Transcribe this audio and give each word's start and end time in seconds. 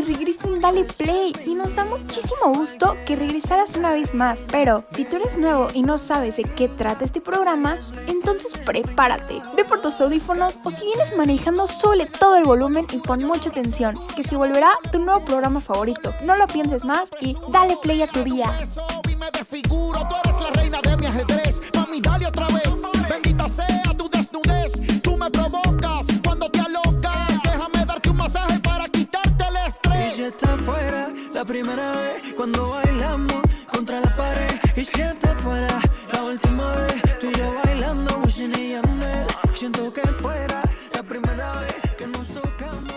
De 0.00 0.02
regreso 0.02 0.46
en 0.46 0.60
Dale 0.60 0.84
Play 0.84 1.32
y 1.46 1.54
nos 1.54 1.74
da 1.74 1.84
muchísimo 1.84 2.52
gusto 2.54 2.94
que 3.06 3.16
regresaras 3.16 3.76
una 3.76 3.92
vez 3.92 4.12
más. 4.12 4.44
Pero 4.50 4.84
si 4.94 5.06
tú 5.06 5.16
eres 5.16 5.38
nuevo 5.38 5.68
y 5.72 5.82
no 5.82 5.96
sabes 5.96 6.36
de 6.36 6.44
qué 6.44 6.68
trata 6.68 7.04
este 7.04 7.22
programa, 7.22 7.78
entonces 8.06 8.52
prepárate, 8.52 9.40
ve 9.56 9.64
por 9.64 9.80
tus 9.80 9.98
audífonos 10.02 10.58
o 10.64 10.70
si 10.70 10.84
vienes 10.84 11.16
manejando, 11.16 11.66
sube 11.66 12.04
todo 12.06 12.36
el 12.36 12.44
volumen 12.44 12.84
y 12.92 12.98
pon 12.98 13.24
mucha 13.24 13.48
atención, 13.48 13.94
que 14.14 14.22
se 14.22 14.36
volverá 14.36 14.70
tu 14.92 14.98
nuevo 14.98 15.24
programa 15.24 15.62
favorito. 15.62 16.12
No 16.24 16.36
lo 16.36 16.46
pienses 16.46 16.84
más 16.84 17.08
y 17.20 17.34
dale 17.50 17.78
play 17.82 18.02
a 18.02 18.08
tu 18.08 18.22
día. 18.22 18.52
Y 21.92 22.00
dale 22.02 22.26
otra 22.26 22.46
vez. 22.48 22.65
Y 30.16 30.22
estrés. 30.22 30.40
si 30.40 30.44
está 30.46 30.56
fuera 30.56 31.12
la 31.34 31.44
primera 31.44 31.92
vez 31.92 32.34
cuando 32.34 32.70
bailamos 32.70 33.42
contra 33.70 34.00
la 34.00 34.16
pared. 34.16 34.60
Y 34.74 34.84
si 34.84 35.00
está 35.02 35.34
fuera 35.36 35.80
la 36.12 36.22
última 36.22 36.74
vez 36.76 37.18
tú 37.20 37.26
y 37.26 37.38
yo 37.38 37.54
bailando 37.64 38.18
Wisin 38.24 38.52
y 38.58 38.72
Yandel. 38.72 39.26
Siento 39.54 39.92
que 39.92 40.00
fuera 40.00 40.62
la 40.94 41.02
primera 41.02 41.60
vez 41.60 41.96
que 41.96 42.06
nos 42.06 42.28
tocamos. 42.28 42.94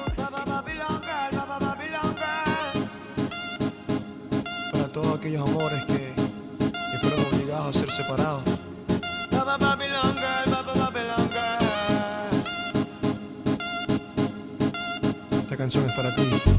Para 4.72 4.88
todos 4.94 5.18
aquellos 5.18 5.50
amores 5.50 5.86
que, 5.86 6.14
que 6.70 6.98
fueron 7.02 7.20
obligados 7.34 7.76
a 7.76 7.80
ser 7.80 7.92
separados. 7.92 8.44
Esta 15.42 15.58
canción 15.58 15.86
es 15.86 15.94
para 15.94 16.16
ti. 16.16 16.59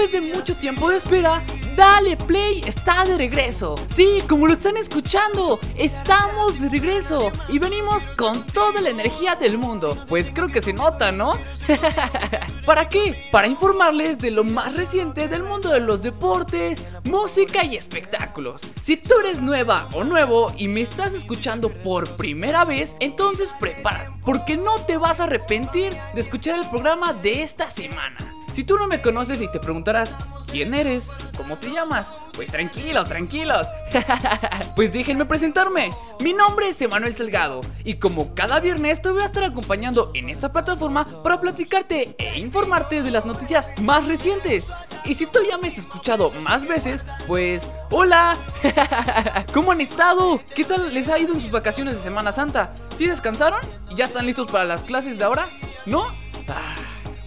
después 0.00 0.12
de 0.12 0.34
mucho 0.34 0.56
tiempo 0.56 0.88
de 0.88 0.96
espera, 0.96 1.42
Dale 1.76 2.16
Play 2.16 2.62
está 2.66 3.04
de 3.04 3.18
regreso. 3.18 3.74
Sí, 3.94 4.22
como 4.28 4.46
lo 4.46 4.54
están 4.54 4.76
escuchando, 4.76 5.58
estamos 5.76 6.58
de 6.58 6.70
regreso 6.70 7.30
y 7.48 7.58
venimos 7.58 8.06
con 8.16 8.44
toda 8.46 8.80
la 8.80 8.90
energía 8.90 9.34
del 9.34 9.58
mundo. 9.58 9.98
Pues 10.08 10.30
creo 10.32 10.48
que 10.48 10.62
se 10.62 10.72
nota, 10.72 11.12
¿no? 11.12 11.34
¿Para 12.66 12.88
qué? 12.88 13.14
Para 13.30 13.46
informarles 13.46 14.18
de 14.18 14.30
lo 14.30 14.42
más 14.42 14.74
reciente 14.74 15.28
del 15.28 15.42
mundo 15.42 15.68
de 15.68 15.80
los 15.80 16.02
deportes, 16.02 16.80
música 17.04 17.64
y 17.64 17.76
espectáculos. 17.76 18.62
Si 18.80 18.96
tú 18.96 19.14
eres 19.20 19.42
nueva 19.42 19.86
o 19.92 20.02
nuevo 20.04 20.52
y 20.56 20.68
me 20.68 20.80
estás 20.80 21.12
escuchando 21.12 21.68
por 21.68 22.16
primera 22.16 22.64
vez, 22.64 22.96
entonces 23.00 23.50
prepárate, 23.60 24.10
porque 24.24 24.56
no 24.56 24.80
te 24.86 24.96
vas 24.96 25.20
a 25.20 25.24
arrepentir 25.24 25.94
de 26.14 26.20
escuchar 26.20 26.58
el 26.58 26.68
programa 26.70 27.12
de 27.12 27.42
esta 27.42 27.68
semana. 27.68 28.16
Si 28.52 28.64
tú 28.64 28.76
no 28.76 28.88
me 28.88 29.00
conoces 29.00 29.40
y 29.40 29.48
te 29.48 29.60
preguntarás, 29.60 30.10
¿quién 30.50 30.74
eres? 30.74 31.08
¿Cómo 31.36 31.56
te 31.56 31.70
llamas? 31.70 32.10
Pues 32.34 32.50
tranquilos, 32.50 33.08
tranquilos. 33.08 33.66
pues 34.76 34.92
déjenme 34.92 35.24
presentarme. 35.24 35.90
Mi 36.18 36.32
nombre 36.32 36.68
es 36.68 36.82
Emanuel 36.82 37.14
Salgado 37.14 37.60
y 37.84 37.94
como 37.94 38.34
cada 38.34 38.58
viernes 38.58 39.00
te 39.00 39.10
voy 39.10 39.22
a 39.22 39.26
estar 39.26 39.44
acompañando 39.44 40.10
en 40.14 40.28
esta 40.30 40.50
plataforma 40.50 41.06
para 41.22 41.40
platicarte 41.40 42.16
e 42.18 42.38
informarte 42.40 43.02
de 43.02 43.10
las 43.12 43.24
noticias 43.24 43.68
más 43.80 44.06
recientes. 44.06 44.64
Y 45.04 45.14
si 45.14 45.26
tú 45.26 45.38
ya 45.48 45.56
me 45.56 45.68
has 45.68 45.78
escuchado 45.78 46.30
más 46.42 46.66
veces, 46.66 47.04
pues 47.28 47.62
hola. 47.90 48.36
¿Cómo 49.54 49.72
han 49.72 49.80
estado? 49.80 50.40
¿Qué 50.54 50.64
tal 50.64 50.92
les 50.92 51.08
ha 51.08 51.18
ido 51.18 51.34
en 51.34 51.40
sus 51.40 51.52
vacaciones 51.52 51.94
de 51.94 52.02
Semana 52.02 52.32
Santa? 52.32 52.74
¿Sí 52.98 53.06
descansaron? 53.06 53.60
¿Y 53.90 53.94
ya 53.94 54.06
están 54.06 54.26
listos 54.26 54.50
para 54.50 54.64
las 54.64 54.82
clases 54.82 55.18
de 55.18 55.24
ahora? 55.24 55.46
¿No? 55.86 56.04
Ah, 56.48 56.74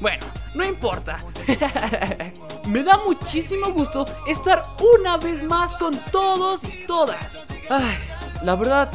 bueno, 0.02 0.26
no 0.54 0.64
importa. 0.64 1.20
Me 2.66 2.84
da 2.84 2.98
muchísimo 3.06 3.72
gusto 3.72 4.06
estar 4.28 4.64
una 4.96 5.18
vez 5.18 5.44
más 5.44 5.74
con 5.74 5.98
todos 6.12 6.64
y 6.64 6.86
todas. 6.86 7.46
Ay, 7.70 7.98
la 8.44 8.56
verdad 8.56 8.90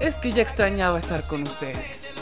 es 0.00 0.16
que 0.16 0.32
ya 0.32 0.42
extrañaba 0.42 0.98
estar 0.98 1.26
con 1.26 1.42
ustedes. 1.42 2.14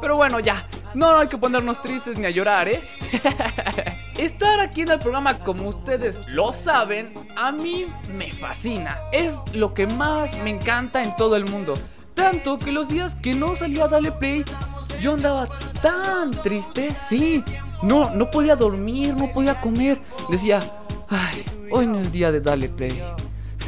Pero 0.00 0.16
bueno, 0.16 0.40
ya. 0.40 0.64
No 0.92 1.16
hay 1.16 1.28
que 1.28 1.38
ponernos 1.38 1.80
tristes 1.82 2.18
ni 2.18 2.26
a 2.26 2.30
llorar, 2.30 2.68
¿eh? 2.68 2.82
Estar 4.18 4.58
aquí 4.58 4.82
en 4.82 4.90
el 4.90 4.98
programa, 4.98 5.38
como 5.38 5.68
ustedes 5.68 6.28
lo 6.28 6.52
saben, 6.52 7.14
a 7.36 7.52
mí 7.52 7.86
me 8.12 8.32
fascina. 8.32 8.96
Es 9.12 9.38
lo 9.52 9.72
que 9.72 9.86
más 9.86 10.36
me 10.38 10.50
encanta 10.50 11.02
en 11.04 11.14
todo 11.16 11.36
el 11.36 11.48
mundo. 11.48 11.74
Tanto 12.14 12.58
que 12.58 12.72
los 12.72 12.88
días 12.88 13.14
que 13.14 13.34
no 13.34 13.54
salía 13.54 13.84
a 13.84 13.88
darle 13.88 14.10
play, 14.10 14.44
yo 15.00 15.14
andaba 15.14 15.48
tan 15.82 16.30
triste. 16.30 16.94
Sí, 17.08 17.42
no, 17.82 18.10
no 18.10 18.30
podía 18.30 18.56
dormir, 18.56 19.14
no 19.16 19.28
podía 19.28 19.60
comer. 19.60 20.00
Decía, 20.28 20.62
ay, 21.08 21.44
hoy 21.70 21.86
no 21.86 21.98
es 21.98 22.12
día 22.12 22.30
de 22.30 22.40
darle 22.40 22.68
play. 22.68 23.02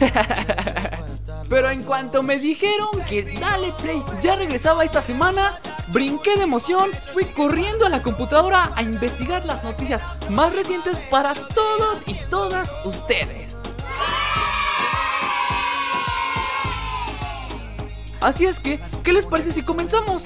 Pero 1.48 1.70
en 1.70 1.82
cuanto 1.82 2.22
me 2.22 2.38
dijeron 2.38 2.88
que 3.08 3.22
Dale 3.38 3.72
Play 3.82 4.02
ya 4.22 4.36
regresaba 4.36 4.84
esta 4.84 5.02
semana, 5.02 5.52
brinqué 5.88 6.36
de 6.36 6.44
emoción, 6.44 6.90
fui 7.12 7.24
corriendo 7.24 7.84
a 7.84 7.90
la 7.90 8.02
computadora 8.02 8.70
a 8.74 8.82
investigar 8.82 9.44
las 9.44 9.62
noticias 9.62 10.00
más 10.30 10.54
recientes 10.54 10.96
para 11.10 11.34
todos 11.34 12.00
y 12.06 12.14
todas 12.30 12.72
ustedes. 12.86 13.56
Así 18.20 18.46
es 18.46 18.60
que, 18.60 18.80
¿qué 19.02 19.12
les 19.12 19.26
parece 19.26 19.52
si 19.52 19.62
comenzamos? 19.62 20.22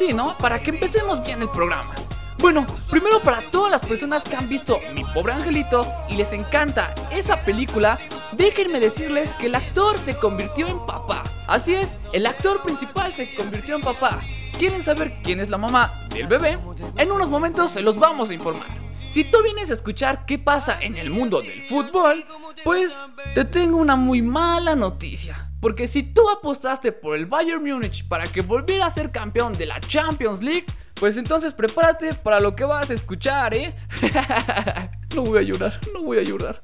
Sí, 0.00 0.14
¿no? 0.14 0.34
Para 0.38 0.58
que 0.58 0.70
empecemos 0.70 1.22
bien 1.22 1.42
el 1.42 1.50
programa. 1.50 1.94
Bueno, 2.38 2.66
primero 2.88 3.20
para 3.20 3.42
todas 3.42 3.70
las 3.70 3.82
personas 3.82 4.24
que 4.24 4.34
han 4.34 4.48
visto 4.48 4.80
Mi 4.94 5.04
pobre 5.04 5.34
angelito 5.34 5.86
y 6.08 6.14
les 6.14 6.32
encanta 6.32 6.94
esa 7.12 7.44
película, 7.44 7.98
déjenme 8.32 8.80
decirles 8.80 9.28
que 9.34 9.48
el 9.48 9.56
actor 9.56 9.98
se 9.98 10.16
convirtió 10.16 10.68
en 10.68 10.78
papá. 10.86 11.22
Así 11.46 11.74
es, 11.74 11.96
el 12.14 12.24
actor 12.24 12.62
principal 12.62 13.12
se 13.12 13.34
convirtió 13.34 13.76
en 13.76 13.82
papá. 13.82 14.18
¿Quieren 14.58 14.82
saber 14.82 15.12
quién 15.22 15.38
es 15.38 15.50
la 15.50 15.58
mamá 15.58 15.92
del 16.08 16.28
bebé? 16.28 16.58
En 16.96 17.12
unos 17.12 17.28
momentos 17.28 17.70
se 17.70 17.82
los 17.82 17.98
vamos 17.98 18.30
a 18.30 18.32
informar. 18.34 18.68
Si 19.12 19.30
tú 19.30 19.42
vienes 19.42 19.68
a 19.68 19.74
escuchar 19.74 20.24
qué 20.24 20.38
pasa 20.38 20.78
en 20.80 20.96
el 20.96 21.10
mundo 21.10 21.42
del 21.42 21.60
fútbol, 21.68 22.24
pues 22.64 22.96
te 23.34 23.44
tengo 23.44 23.76
una 23.76 23.96
muy 23.96 24.22
mala 24.22 24.74
noticia. 24.74 25.49
Porque 25.60 25.86
si 25.86 26.02
tú 26.02 26.28
apostaste 26.30 26.92
por 26.92 27.16
el 27.16 27.26
Bayern 27.26 27.62
Múnich 27.62 28.06
para 28.08 28.24
que 28.24 28.40
volviera 28.40 28.86
a 28.86 28.90
ser 28.90 29.10
campeón 29.10 29.52
de 29.52 29.66
la 29.66 29.78
Champions 29.80 30.42
League, 30.42 30.66
pues 30.94 31.16
entonces 31.16 31.54
prepárate 31.54 32.14
para 32.14 32.40
lo 32.40 32.54
que 32.54 32.64
vas 32.64 32.90
a 32.90 32.94
escuchar, 32.94 33.54
¿eh? 33.54 33.74
no 35.14 35.22
voy 35.22 35.38
a 35.38 35.42
llorar, 35.42 35.80
no 35.94 36.02
voy 36.02 36.18
a 36.18 36.22
llorar. 36.22 36.62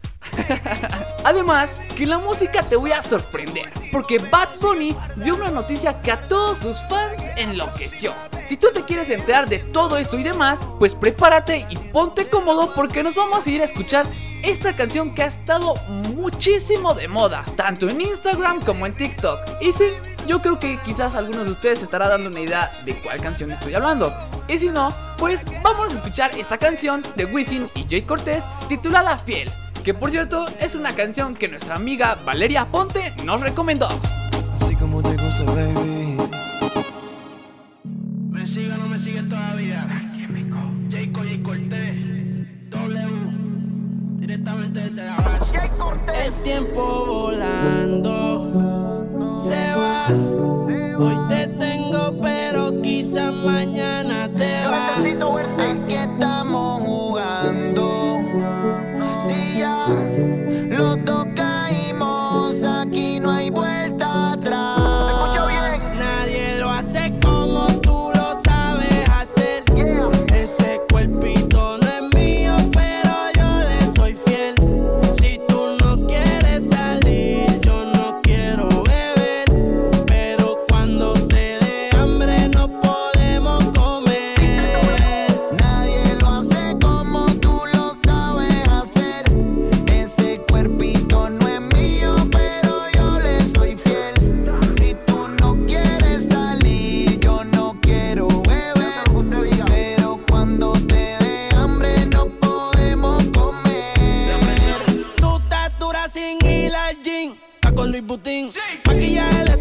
Además, 1.24 1.76
que 1.96 2.06
la 2.06 2.18
música 2.18 2.62
te 2.62 2.76
voy 2.76 2.92
a 2.92 3.02
sorprender, 3.02 3.72
porque 3.90 4.18
Bad 4.18 4.48
Bunny 4.60 4.94
dio 5.16 5.36
una 5.36 5.50
noticia 5.50 6.00
que 6.02 6.12
a 6.12 6.20
todos 6.20 6.58
sus 6.58 6.76
fans 6.88 7.22
enloqueció. 7.36 8.12
Si 8.46 8.56
tú 8.56 8.68
te 8.74 8.82
quieres 8.82 9.08
enterar 9.10 9.48
de 9.48 9.58
todo 9.58 9.96
esto 9.96 10.18
y 10.18 10.22
demás, 10.22 10.58
pues 10.78 10.94
prepárate 10.94 11.66
y 11.70 11.76
ponte 11.76 12.26
cómodo 12.26 12.72
porque 12.74 13.02
nos 13.02 13.14
vamos 13.14 13.46
a 13.46 13.50
ir 13.50 13.62
a 13.62 13.64
escuchar 13.64 14.06
esta 14.46 14.76
canción 14.76 15.12
que 15.12 15.24
ha 15.24 15.26
estado 15.26 15.74
muchísimo 16.14 16.94
de 16.94 17.08
moda, 17.08 17.44
tanto 17.56 17.88
en 17.88 18.00
Instagram 18.00 18.60
como 18.62 18.86
en 18.86 18.94
TikTok. 18.94 19.38
Y 19.60 19.72
sí, 19.72 19.86
yo 20.28 20.40
creo 20.40 20.60
que 20.60 20.78
quizás 20.84 21.16
algunos 21.16 21.46
de 21.46 21.50
ustedes 21.50 21.82
estará 21.82 22.08
dando 22.08 22.30
una 22.30 22.40
idea 22.40 22.70
de 22.84 22.94
cuál 22.94 23.20
canción 23.20 23.50
estoy 23.50 23.74
hablando. 23.74 24.12
Y 24.46 24.58
si 24.58 24.68
no, 24.68 24.94
pues 25.18 25.44
vamos 25.64 25.92
a 25.92 25.96
escuchar 25.96 26.30
esta 26.38 26.58
canción 26.58 27.04
de 27.16 27.24
Wisin 27.24 27.66
y 27.74 27.86
Jay 27.90 28.02
Cortés 28.02 28.44
titulada 28.68 29.18
Fiel, 29.18 29.50
que 29.84 29.94
por 29.94 30.12
cierto 30.12 30.44
es 30.60 30.76
una 30.76 30.94
canción 30.94 31.34
que 31.34 31.48
nuestra 31.48 31.74
amiga 31.74 32.16
Valeria 32.24 32.66
Ponte 32.66 33.12
nos 33.24 33.40
recomendó. 33.40 33.88
Así 34.60 34.76
como 34.76 35.02
te 35.02 35.10
gusta, 35.16 35.42
baby. 35.42 36.16
¿Me 38.30 38.46
sigue 38.46 38.72
o 38.72 38.76
no 38.76 38.86
me 38.86 38.98
sigue 38.98 39.22
todavía? 39.24 39.88
Jay 40.88 41.10
Cortés, 41.42 41.96
Directamente 44.26 44.80
desde 44.80 45.04
la 45.04 45.16
base. 45.18 45.54
El 46.24 46.32
tiempo 46.42 47.06
volando 47.06 48.42
se 49.40 49.54
va. 49.76 50.08
Hoy 50.98 51.16
te 51.28 51.46
tengo, 51.46 52.12
pero 52.20 52.82
quizás 52.82 53.32
mañana 53.32 54.28
te 54.36 54.66
vas. 54.66 54.98
Aquí 54.98 55.94
estamos 55.94 56.82
jugando. 56.82 58.05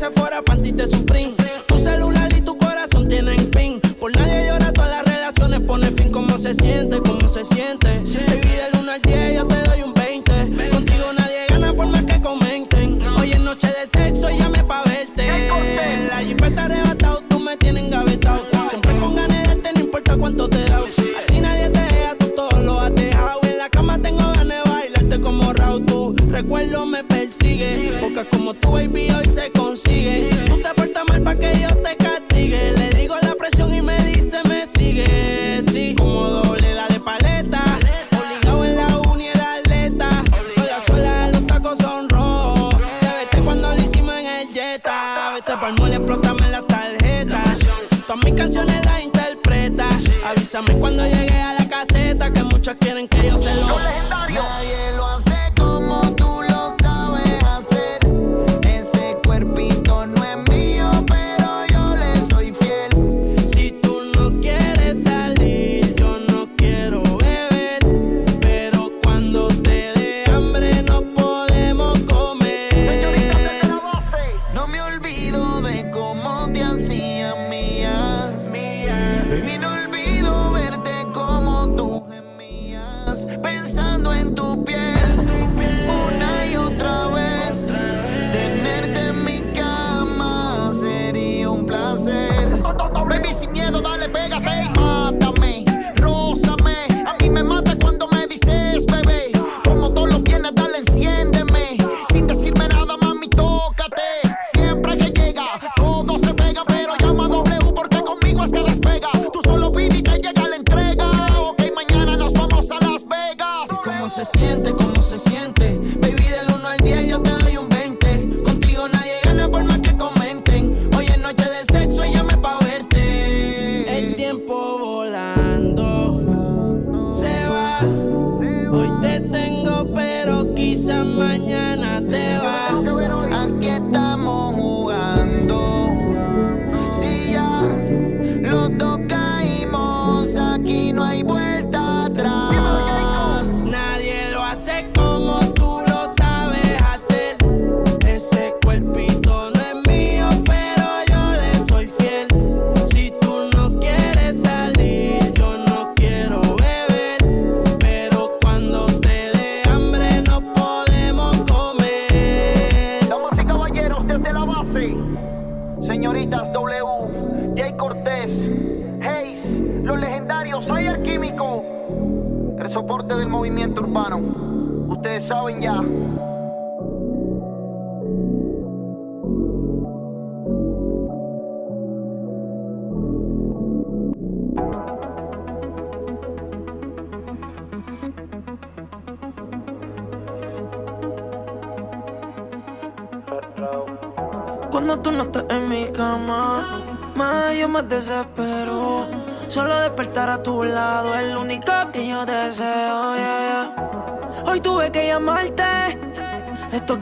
se 0.05 0.11
fuera 0.11 0.41
panty 0.41 0.71
de 0.71 0.85
Supreme. 0.87 1.33
Tu 1.67 1.77
celular 1.77 2.29
y 2.37 2.41
tu 2.41 2.55
corazón 2.57 3.07
tienen 3.07 3.49
pin. 3.49 3.79
Por 3.99 4.15
nadie 4.15 4.47
llora, 4.47 4.71
todas 4.71 4.91
las 4.91 5.05
relaciones 5.05 5.61
pone 5.61 5.91
fin 5.91 6.11
como 6.11 6.37
se 6.37 6.53
siente. 6.53 6.84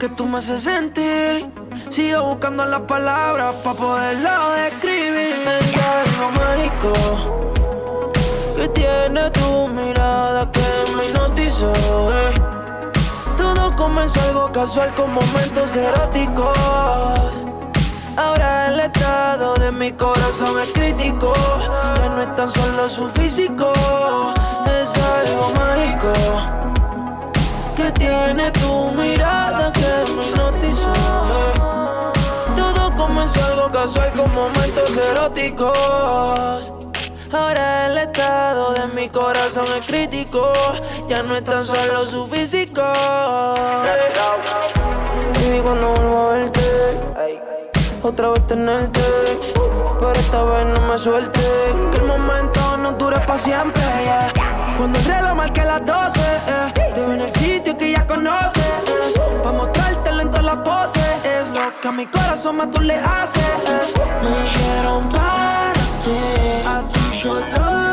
Que 0.04 0.10
tú 0.10 0.26
me 0.26 0.36
haces 0.36 0.64
sentir. 0.64 1.50
Sigo 1.88 2.24
buscando 2.24 2.66
las 2.66 2.82
palabras 2.82 3.54
para 3.64 3.76
poderlo 3.78 4.50
describir. 4.52 5.48
Es 5.60 5.74
algo 5.76 6.30
mágico 6.42 6.92
que 8.54 8.68
tiene 8.68 9.30
tu 9.30 9.68
mirada 9.68 10.52
que 10.52 10.60
me 10.94 11.06
hipnotizó. 11.06 11.72
eh. 12.12 12.34
Todo 13.38 13.74
comenzó 13.76 14.20
algo 14.28 14.52
casual 14.52 14.94
con 14.94 15.14
momentos 15.14 15.74
eróticos. 15.74 16.58
Ahora 18.16 18.68
el 18.68 18.80
estado 18.80 19.54
de 19.54 19.72
mi 19.72 19.90
corazón 19.92 20.60
es 20.60 20.70
crítico. 20.72 21.32
Ya 21.96 22.08
no 22.10 22.22
es 22.22 22.34
tan 22.34 22.50
solo 22.50 22.90
su 22.90 23.08
físico, 23.08 23.72
es 24.66 24.90
algo 25.18 25.50
mágico 25.60 26.63
que 27.84 27.92
tiene 27.92 28.50
tu 28.52 28.90
mirada 28.92 29.70
que 29.72 30.12
me 30.12 30.24
hipnotizó. 30.24 30.92
Todo 32.56 32.94
comenzó 32.96 33.44
algo 33.44 33.70
casual 33.70 34.12
con 34.12 34.34
momentos 34.34 34.90
eróticos. 35.10 36.72
Ahora 37.30 37.86
el 37.86 37.98
estado 37.98 38.72
de 38.72 38.86
mi 38.88 39.08
corazón 39.10 39.66
es 39.78 39.86
crítico. 39.86 40.50
Ya 41.08 41.22
no 41.22 41.36
es 41.36 41.44
tan 41.44 41.64
solo 41.64 42.06
su 42.06 42.26
físico. 42.26 42.82
Y 45.42 45.60
cuando 45.60 45.92
vuelvo 45.94 46.18
a 46.18 46.34
verte, 46.36 46.60
otra 48.02 48.28
vez 48.30 48.46
tenerte. 48.46 49.00
Pero 50.00 50.12
esta 50.12 50.42
vez 50.44 50.66
no 50.66 50.80
me 50.88 50.98
suelte. 50.98 51.40
Que 51.92 51.98
el 51.98 52.06
momento 52.06 52.76
no 52.78 52.92
dure 52.92 53.18
para 53.26 53.38
siempre. 53.38 53.82
Cuando 54.76 54.98
el 54.98 55.04
reloj 55.04 55.34
marque 55.36 55.64
las 55.64 55.84
12, 55.86 56.20
eh, 56.20 56.72
te 56.94 57.00
veo 57.00 57.12
en 57.14 57.20
el 57.22 57.30
sitio 57.32 57.76
que 57.78 57.92
ya 57.92 58.06
conoces. 58.06 58.62
eh, 58.64 59.40
Pa' 59.42 59.52
mostrártelo 59.52 60.22
en 60.22 60.28
todas 60.30 60.44
las 60.44 60.56
poses. 60.56 61.02
Es 61.24 61.48
lo 61.48 61.80
que 61.80 61.88
a 61.88 61.92
mi 61.92 62.06
corazón 62.06 62.56
más 62.56 62.70
tú 62.70 62.80
le 62.82 62.96
haces. 62.98 63.42
eh. 63.42 64.02
Me 64.22 64.42
dijeron 64.44 65.08
para 65.10 65.72
ti, 66.04 66.18
a 66.66 66.82
ti 66.92 67.18
solo 67.22 67.83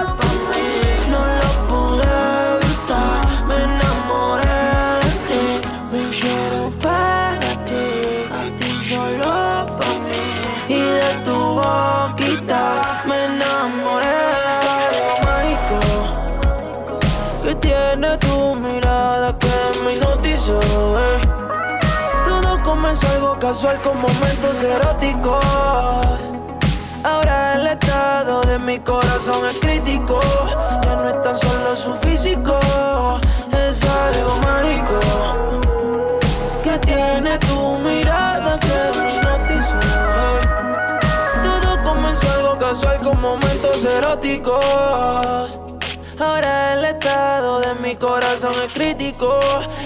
casual 23.51 23.81
con 23.81 23.99
momentos 23.99 24.63
eróticos. 24.63 25.43
Ahora 27.03 27.55
el 27.55 27.67
estado 27.67 28.39
de 28.43 28.57
mi 28.57 28.79
corazón 28.79 29.45
es 29.45 29.59
crítico. 29.59 30.21
Ya 30.83 30.95
no 30.95 31.09
es 31.09 31.21
tan 31.21 31.37
solo 31.37 31.75
su 31.75 31.93
físico, 31.95 32.57
es 33.51 33.81
algo 33.83 34.37
mágico 34.47 34.99
que 36.63 36.79
tiene 36.79 37.37
tu 37.39 37.77
mirada 37.79 38.57
que 38.57 38.97
me 38.97 39.11
hipnotizó. 39.11 39.79
Todo 41.43 41.83
comenzó 41.83 42.31
algo 42.31 42.57
casual 42.57 43.01
con 43.01 43.19
momentos 43.19 43.83
eróticos. 43.83 45.59
Ahora 46.17 46.73
el 46.75 46.85
estado 46.85 47.59
de 47.59 47.75
mi 47.83 47.97
corazón 47.97 48.53
es 48.65 48.71
crítico. 48.71 49.41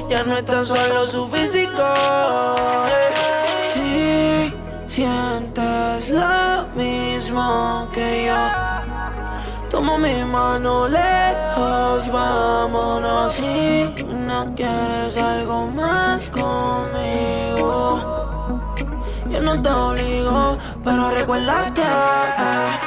Ya 0.08 0.22
no 0.24 0.38
es 0.38 0.46
tan 0.46 0.68
solo 0.68 1.08
su 1.08 1.28
físico. 1.28 1.82
eh. 1.82 3.45
Si 4.96 5.02
sientes 5.02 6.10
lo 6.10 6.68
mismo 6.74 7.90
que 7.92 8.28
yo, 8.28 9.70
toma 9.70 9.98
mi 9.98 10.24
mano 10.24 10.88
lejos, 10.88 12.10
vámonos. 12.10 13.34
Si 13.34 13.94
no 14.26 14.56
quieres 14.56 15.18
algo 15.18 15.68
más 15.68 16.30
conmigo. 16.30 18.00
Yo 19.30 19.42
no 19.42 19.62
te 19.62 19.70
obligo, 19.70 20.58
pero 20.82 21.12
recuerda 21.12 21.74
que 21.74 21.82
eh, 21.82 22.80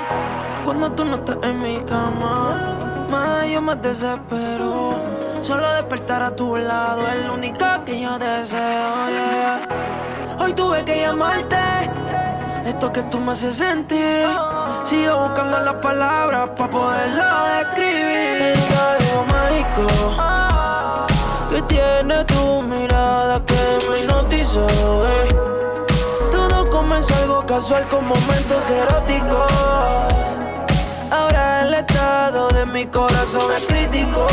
cuando 0.65 0.91
tú 0.93 1.05
no 1.05 1.17
estás 1.17 1.37
en 1.43 1.61
mi 1.61 1.79
cama, 1.81 3.07
más 3.11 3.47
yo 3.51 3.61
me 3.61 3.77
desespero. 3.77 4.99
Solo 5.43 5.71
despertar 5.75 6.23
a 6.23 6.35
tu 6.35 6.57
lado 6.57 7.07
es 7.07 7.27
lo 7.27 7.35
único 7.35 7.67
que 7.85 8.01
yo 8.01 8.19
deseo. 8.19 9.98
Hoy 10.41 10.53
tuve 10.55 10.85
que 10.85 11.01
llamarte, 11.01 11.57
esto 12.65 12.93
que 12.93 13.03
tú 13.05 13.19
me 13.19 13.33
haces 13.33 13.57
sentir. 13.57 14.29
Sigo 14.85 15.29
buscando 15.29 15.59
las 15.59 15.75
palabras 15.77 16.51
para 16.57 16.71
poderlo 16.71 17.25
describir. 17.59 18.53
Es 18.55 18.71
algo 18.79 19.25
mágico 19.27 19.87
que 21.51 21.63
tiene 21.63 22.25
tu 22.25 22.63
mirada 22.63 23.41
que 23.45 23.79
me 23.89 23.99
hipnotizó. 24.01 24.67
eh. 25.07 25.29
Todo 26.33 26.71
comenzó 26.71 27.15
algo 27.23 27.45
casual 27.45 27.89
con 27.89 28.07
momentos 28.07 28.71
eróticos. 28.71 29.53
Ahora 31.11 31.63
el 31.63 31.75
estado 31.75 32.49
de 32.49 32.65
mi 32.67 32.87
corazón 32.87 33.53
es 33.55 33.67
crítico. 33.67 34.27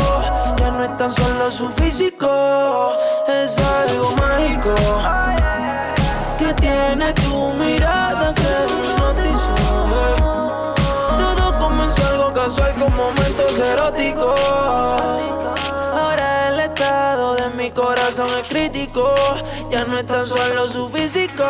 Ya 0.56 0.70
no 0.70 0.84
es 0.84 0.96
tan 0.96 1.12
solo 1.12 1.50
su 1.50 1.68
físico, 1.70 2.92
es 3.28 3.56
algo 3.58 4.10
mágico 4.16 5.35
mirada 7.66 8.34
que 8.34 8.52
hipnotizó. 8.72 9.54
eh. 10.02 10.16
Todo 11.18 11.58
comenzó 11.58 12.06
algo 12.08 12.32
casual 12.32 12.74
con 12.74 12.94
momentos 12.96 13.58
eróticos. 13.58 14.40
Ahora 16.00 16.48
el 16.48 16.60
estado 16.60 17.34
de 17.34 17.50
mi 17.50 17.70
corazón 17.70 18.28
es 18.40 18.48
crítico. 18.48 19.14
Ya 19.70 19.84
no 19.84 19.98
es 19.98 20.06
tan 20.06 20.26
solo 20.26 20.66
su 20.68 20.88
físico. 20.88 21.44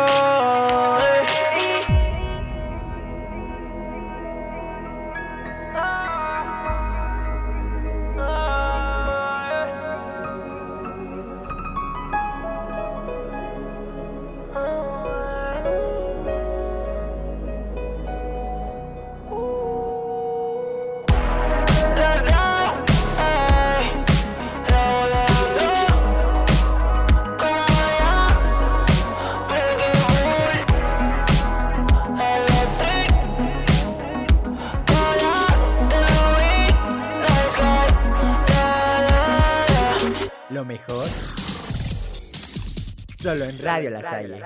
Radio 43.67 43.89
La 43.89 44.01
Salle. 44.01 44.39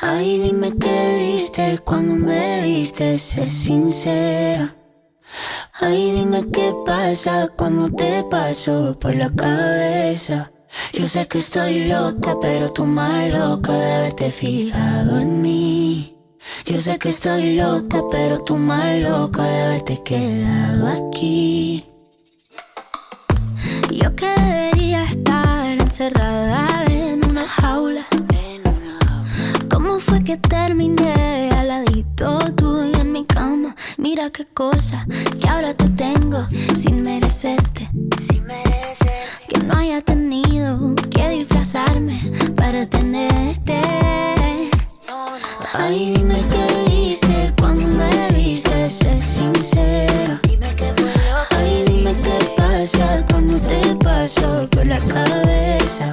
Ay, 0.00 0.38
dime 0.38 0.70
qué 0.78 1.16
viste 1.18 1.80
cuando 1.84 2.14
me 2.14 2.62
viste, 2.62 3.18
sé 3.18 3.50
sincera. 3.50 4.76
Ay, 5.80 6.12
dime 6.12 6.48
qué 6.52 6.72
pasa 6.86 7.48
cuando 7.56 7.90
te 7.90 8.22
paso 8.30 8.96
por 9.00 9.16
la 9.16 9.30
cabeza. 9.30 10.52
Yo 10.92 11.08
sé 11.08 11.26
que 11.26 11.40
estoy 11.40 11.86
loca, 11.86 12.36
pero 12.40 12.72
tú 12.72 12.84
más 12.84 13.28
loca 13.32 13.72
de 13.72 13.94
haberte 13.94 14.30
fijado 14.30 15.18
en 15.18 15.42
mí. 15.42 16.16
Yo 16.66 16.80
sé 16.80 17.00
que 17.00 17.08
estoy 17.08 17.56
loca, 17.56 18.00
pero 18.12 18.44
tú 18.44 18.54
más 18.56 18.96
loca 19.00 19.42
de 19.42 19.62
haberte 19.64 20.02
quedado 20.04 20.86
aquí. 20.86 21.84
Yo 23.90 24.14
que 24.14 24.28
debería 24.28 25.02
estar 25.04 25.66
encerrada 25.66 26.87
jaula. 27.48 28.04
¿Cómo 29.70 29.98
fue 30.00 30.22
que 30.22 30.36
terminé 30.36 31.50
al 31.56 31.68
ladito 31.68 32.38
tuyo 32.54 33.00
en 33.00 33.12
mi 33.12 33.24
cama? 33.24 33.74
Mira 33.96 34.30
qué 34.30 34.44
cosa 34.46 35.06
que 35.40 35.48
ahora 35.48 35.74
te 35.74 35.88
tengo 35.90 36.46
sin 36.74 37.02
merecerte. 37.02 37.88
Que 39.48 39.58
no 39.64 39.74
haya 39.76 40.00
tenido 40.00 40.94
que 41.10 41.28
disfrazarme 41.30 42.32
para 42.56 42.86
tenerte. 42.86 43.80
Ay, 45.74 46.12
dime 46.16 46.40
qué 46.50 46.90
viste 46.90 47.54
cuando 47.60 47.86
me 47.86 48.36
viste, 48.36 48.90
sé 48.90 49.22
sincera. 49.22 50.40
Ay, 51.56 51.84
dime 51.86 52.12
qué 52.22 52.54
pasa 52.56 53.24
cuando 53.30 53.58
te 53.60 53.94
paso 54.04 54.68
por 54.70 54.86
la 54.86 54.98
cabeza. 54.98 56.12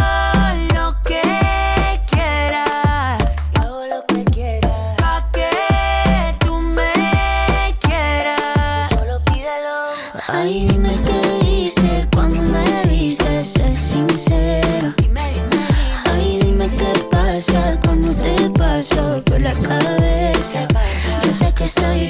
Yo 21.77 22.00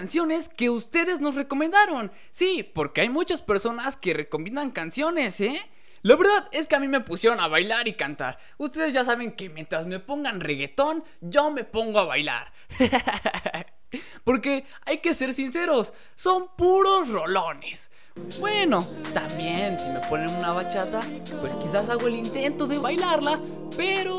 canciones 0.00 0.48
que 0.48 0.70
ustedes 0.70 1.20
nos 1.20 1.34
recomendaron? 1.34 2.10
Sí, 2.30 2.62
porque 2.62 3.02
hay 3.02 3.10
muchas 3.10 3.42
personas 3.42 3.96
que 3.96 4.14
recomiendan 4.14 4.70
canciones, 4.70 5.38
¿eh? 5.42 5.60
La 6.00 6.16
verdad 6.16 6.48
es 6.52 6.66
que 6.66 6.74
a 6.74 6.80
mí 6.80 6.88
me 6.88 7.02
pusieron 7.02 7.38
a 7.38 7.48
bailar 7.48 7.86
y 7.86 7.92
cantar. 7.92 8.38
Ustedes 8.56 8.94
ya 8.94 9.04
saben 9.04 9.32
que 9.32 9.50
mientras 9.50 9.84
me 9.84 10.00
pongan 10.00 10.40
reggaetón, 10.40 11.04
yo 11.20 11.50
me 11.50 11.64
pongo 11.64 11.98
a 12.00 12.06
bailar. 12.06 12.50
Porque 14.24 14.64
hay 14.86 14.98
que 14.98 15.12
ser 15.12 15.34
sinceros, 15.34 15.92
son 16.14 16.48
puros 16.56 17.10
rolones. 17.10 17.89
Bueno, 18.38 18.84
también 19.12 19.78
si 19.78 19.88
me 19.90 20.00
ponen 20.08 20.28
una 20.30 20.52
bachata, 20.52 21.00
pues 21.40 21.54
quizás 21.56 21.88
hago 21.88 22.06
el 22.06 22.16
intento 22.16 22.66
de 22.66 22.78
bailarla, 22.78 23.38
pero 23.76 24.18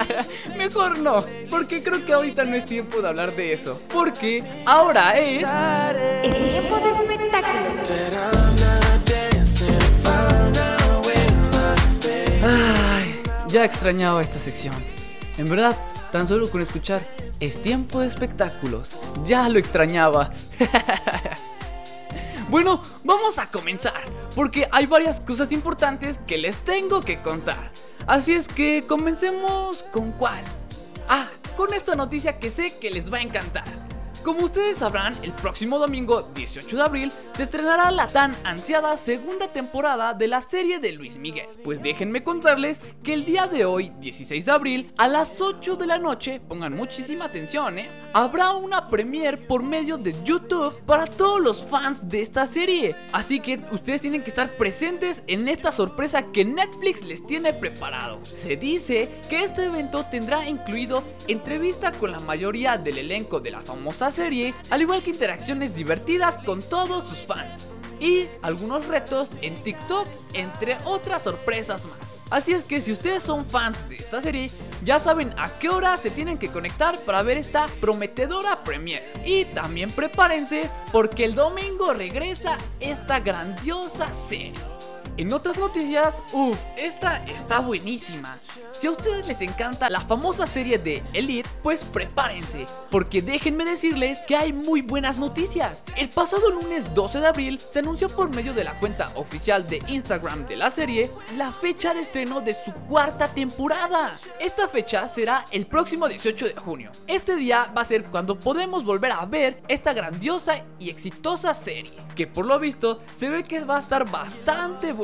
mejor 0.58 0.98
no, 0.98 1.24
porque 1.50 1.82
creo 1.82 2.04
que 2.04 2.12
ahorita 2.12 2.44
no 2.44 2.56
es 2.56 2.64
tiempo 2.64 3.00
de 3.00 3.08
hablar 3.08 3.34
de 3.34 3.52
eso, 3.52 3.80
porque 3.92 4.44
ahora 4.66 5.18
es 5.18 5.44
El 6.22 6.34
tiempo 6.34 6.76
de 6.76 6.90
espectáculos. 6.90 7.78
Ay, 12.44 13.22
ya 13.48 13.64
extrañaba 13.64 14.22
esta 14.22 14.38
sección. 14.38 14.74
En 15.38 15.48
verdad, 15.48 15.76
tan 16.10 16.28
solo 16.28 16.50
con 16.50 16.60
escuchar 16.60 17.02
es 17.40 17.60
tiempo 17.60 18.00
de 18.00 18.06
espectáculos, 18.06 18.96
ya 19.26 19.48
lo 19.48 19.58
extrañaba. 19.58 20.32
Bueno, 22.52 22.82
vamos 23.02 23.38
a 23.38 23.46
comenzar, 23.46 24.04
porque 24.34 24.68
hay 24.72 24.84
varias 24.84 25.20
cosas 25.20 25.52
importantes 25.52 26.20
que 26.26 26.36
les 26.36 26.58
tengo 26.58 27.00
que 27.00 27.16
contar. 27.16 27.72
Así 28.06 28.34
es 28.34 28.46
que 28.46 28.84
comencemos 28.86 29.82
con 29.90 30.12
cuál. 30.12 30.44
Ah, 31.08 31.28
con 31.56 31.72
esta 31.72 31.94
noticia 31.94 32.38
que 32.38 32.50
sé 32.50 32.76
que 32.78 32.90
les 32.90 33.10
va 33.10 33.16
a 33.16 33.22
encantar. 33.22 33.64
Como 34.22 34.44
ustedes 34.44 34.78
sabrán, 34.78 35.16
el 35.22 35.32
próximo 35.32 35.80
domingo 35.80 36.22
18 36.36 36.76
de 36.76 36.82
abril 36.82 37.12
se 37.34 37.42
estrenará 37.42 37.90
la 37.90 38.06
tan 38.06 38.36
ansiada 38.44 38.96
segunda 38.96 39.48
temporada 39.48 40.14
de 40.14 40.28
la 40.28 40.40
serie 40.40 40.78
de 40.78 40.92
Luis 40.92 41.18
Miguel. 41.18 41.48
Pues 41.64 41.82
déjenme 41.82 42.22
contarles 42.22 42.78
que 43.02 43.14
el 43.14 43.24
día 43.24 43.48
de 43.48 43.64
hoy, 43.64 43.90
16 43.98 44.44
de 44.44 44.52
abril, 44.52 44.92
a 44.96 45.08
las 45.08 45.40
8 45.40 45.74
de 45.74 45.86
la 45.88 45.98
noche, 45.98 46.38
pongan 46.38 46.76
muchísima 46.76 47.24
atención, 47.24 47.80
¿eh? 47.80 47.88
Habrá 48.12 48.52
una 48.52 48.86
premiere 48.86 49.38
por 49.38 49.64
medio 49.64 49.98
de 49.98 50.14
YouTube 50.22 50.80
para 50.86 51.06
todos 51.06 51.40
los 51.40 51.64
fans 51.64 52.08
de 52.08 52.22
esta 52.22 52.46
serie. 52.46 52.94
Así 53.12 53.40
que 53.40 53.58
ustedes 53.72 54.02
tienen 54.02 54.22
que 54.22 54.30
estar 54.30 54.50
presentes 54.52 55.24
en 55.26 55.48
esta 55.48 55.72
sorpresa 55.72 56.30
que 56.30 56.44
Netflix 56.44 57.02
les 57.04 57.26
tiene 57.26 57.52
preparado. 57.54 58.24
Se 58.24 58.56
dice 58.56 59.08
que 59.28 59.42
este 59.42 59.64
evento 59.64 60.04
tendrá 60.08 60.48
incluido 60.48 61.02
entrevista 61.26 61.90
con 61.90 62.12
la 62.12 62.20
mayoría 62.20 62.78
del 62.78 62.98
elenco 62.98 63.40
de 63.40 63.50
la 63.50 63.60
famosa 63.60 64.11
serie, 64.12 64.54
al 64.70 64.82
igual 64.82 65.02
que 65.02 65.10
interacciones 65.10 65.74
divertidas 65.74 66.38
con 66.38 66.62
todos 66.62 67.08
sus 67.08 67.18
fans 67.26 67.72
y 68.02 68.28
algunos 68.42 68.86
retos 68.86 69.30
en 69.42 69.54
TikTok, 69.62 70.08
entre 70.34 70.76
otras 70.84 71.22
sorpresas 71.22 71.84
más. 71.84 72.18
Así 72.30 72.52
es 72.52 72.64
que 72.64 72.80
si 72.80 72.92
ustedes 72.92 73.22
son 73.22 73.44
fans 73.44 73.88
de 73.88 73.96
esta 73.96 74.20
serie, 74.20 74.50
ya 74.84 74.98
saben 74.98 75.32
a 75.38 75.50
qué 75.58 75.68
hora 75.68 75.96
se 75.96 76.10
tienen 76.10 76.38
que 76.38 76.48
conectar 76.48 76.98
para 77.00 77.22
ver 77.22 77.36
esta 77.36 77.66
prometedora 77.80 78.64
premiere. 78.64 79.04
Y 79.24 79.44
también 79.44 79.90
prepárense 79.90 80.68
porque 80.90 81.24
el 81.24 81.34
domingo 81.34 81.92
regresa 81.92 82.58
esta 82.80 83.20
grandiosa 83.20 84.10
serie. 84.12 84.71
En 85.18 85.30
otras 85.34 85.58
noticias, 85.58 86.22
uff, 86.32 86.56
esta 86.78 87.22
está 87.24 87.60
buenísima. 87.60 88.38
Si 88.80 88.86
a 88.86 88.92
ustedes 88.92 89.26
les 89.26 89.42
encanta 89.42 89.90
la 89.90 90.00
famosa 90.00 90.46
serie 90.46 90.78
de 90.78 91.02
Elite, 91.12 91.48
pues 91.62 91.84
prepárense, 91.84 92.66
porque 92.90 93.20
déjenme 93.20 93.66
decirles 93.66 94.20
que 94.20 94.36
hay 94.36 94.54
muy 94.54 94.80
buenas 94.80 95.18
noticias. 95.18 95.82
El 95.98 96.08
pasado 96.08 96.48
lunes 96.48 96.94
12 96.94 97.20
de 97.20 97.26
abril 97.26 97.60
se 97.60 97.80
anunció 97.80 98.08
por 98.08 98.34
medio 98.34 98.54
de 98.54 98.64
la 98.64 98.72
cuenta 98.80 99.12
oficial 99.14 99.68
de 99.68 99.82
Instagram 99.86 100.46
de 100.46 100.56
la 100.56 100.70
serie 100.70 101.10
la 101.36 101.52
fecha 101.52 101.92
de 101.92 102.00
estreno 102.00 102.40
de 102.40 102.54
su 102.54 102.72
cuarta 102.72 103.28
temporada. 103.28 104.14
Esta 104.40 104.66
fecha 104.66 105.06
será 105.08 105.44
el 105.50 105.66
próximo 105.66 106.08
18 106.08 106.46
de 106.46 106.54
junio. 106.54 106.90
Este 107.06 107.36
día 107.36 107.70
va 107.76 107.82
a 107.82 107.84
ser 107.84 108.04
cuando 108.04 108.38
podemos 108.38 108.82
volver 108.82 109.12
a 109.12 109.26
ver 109.26 109.62
esta 109.68 109.92
grandiosa 109.92 110.64
y 110.78 110.88
exitosa 110.88 111.52
serie, 111.52 111.92
que 112.16 112.26
por 112.26 112.46
lo 112.46 112.58
visto 112.58 113.02
se 113.14 113.28
ve 113.28 113.44
que 113.44 113.62
va 113.62 113.76
a 113.76 113.80
estar 113.80 114.10
bastante 114.10 114.94
buena. 114.94 115.01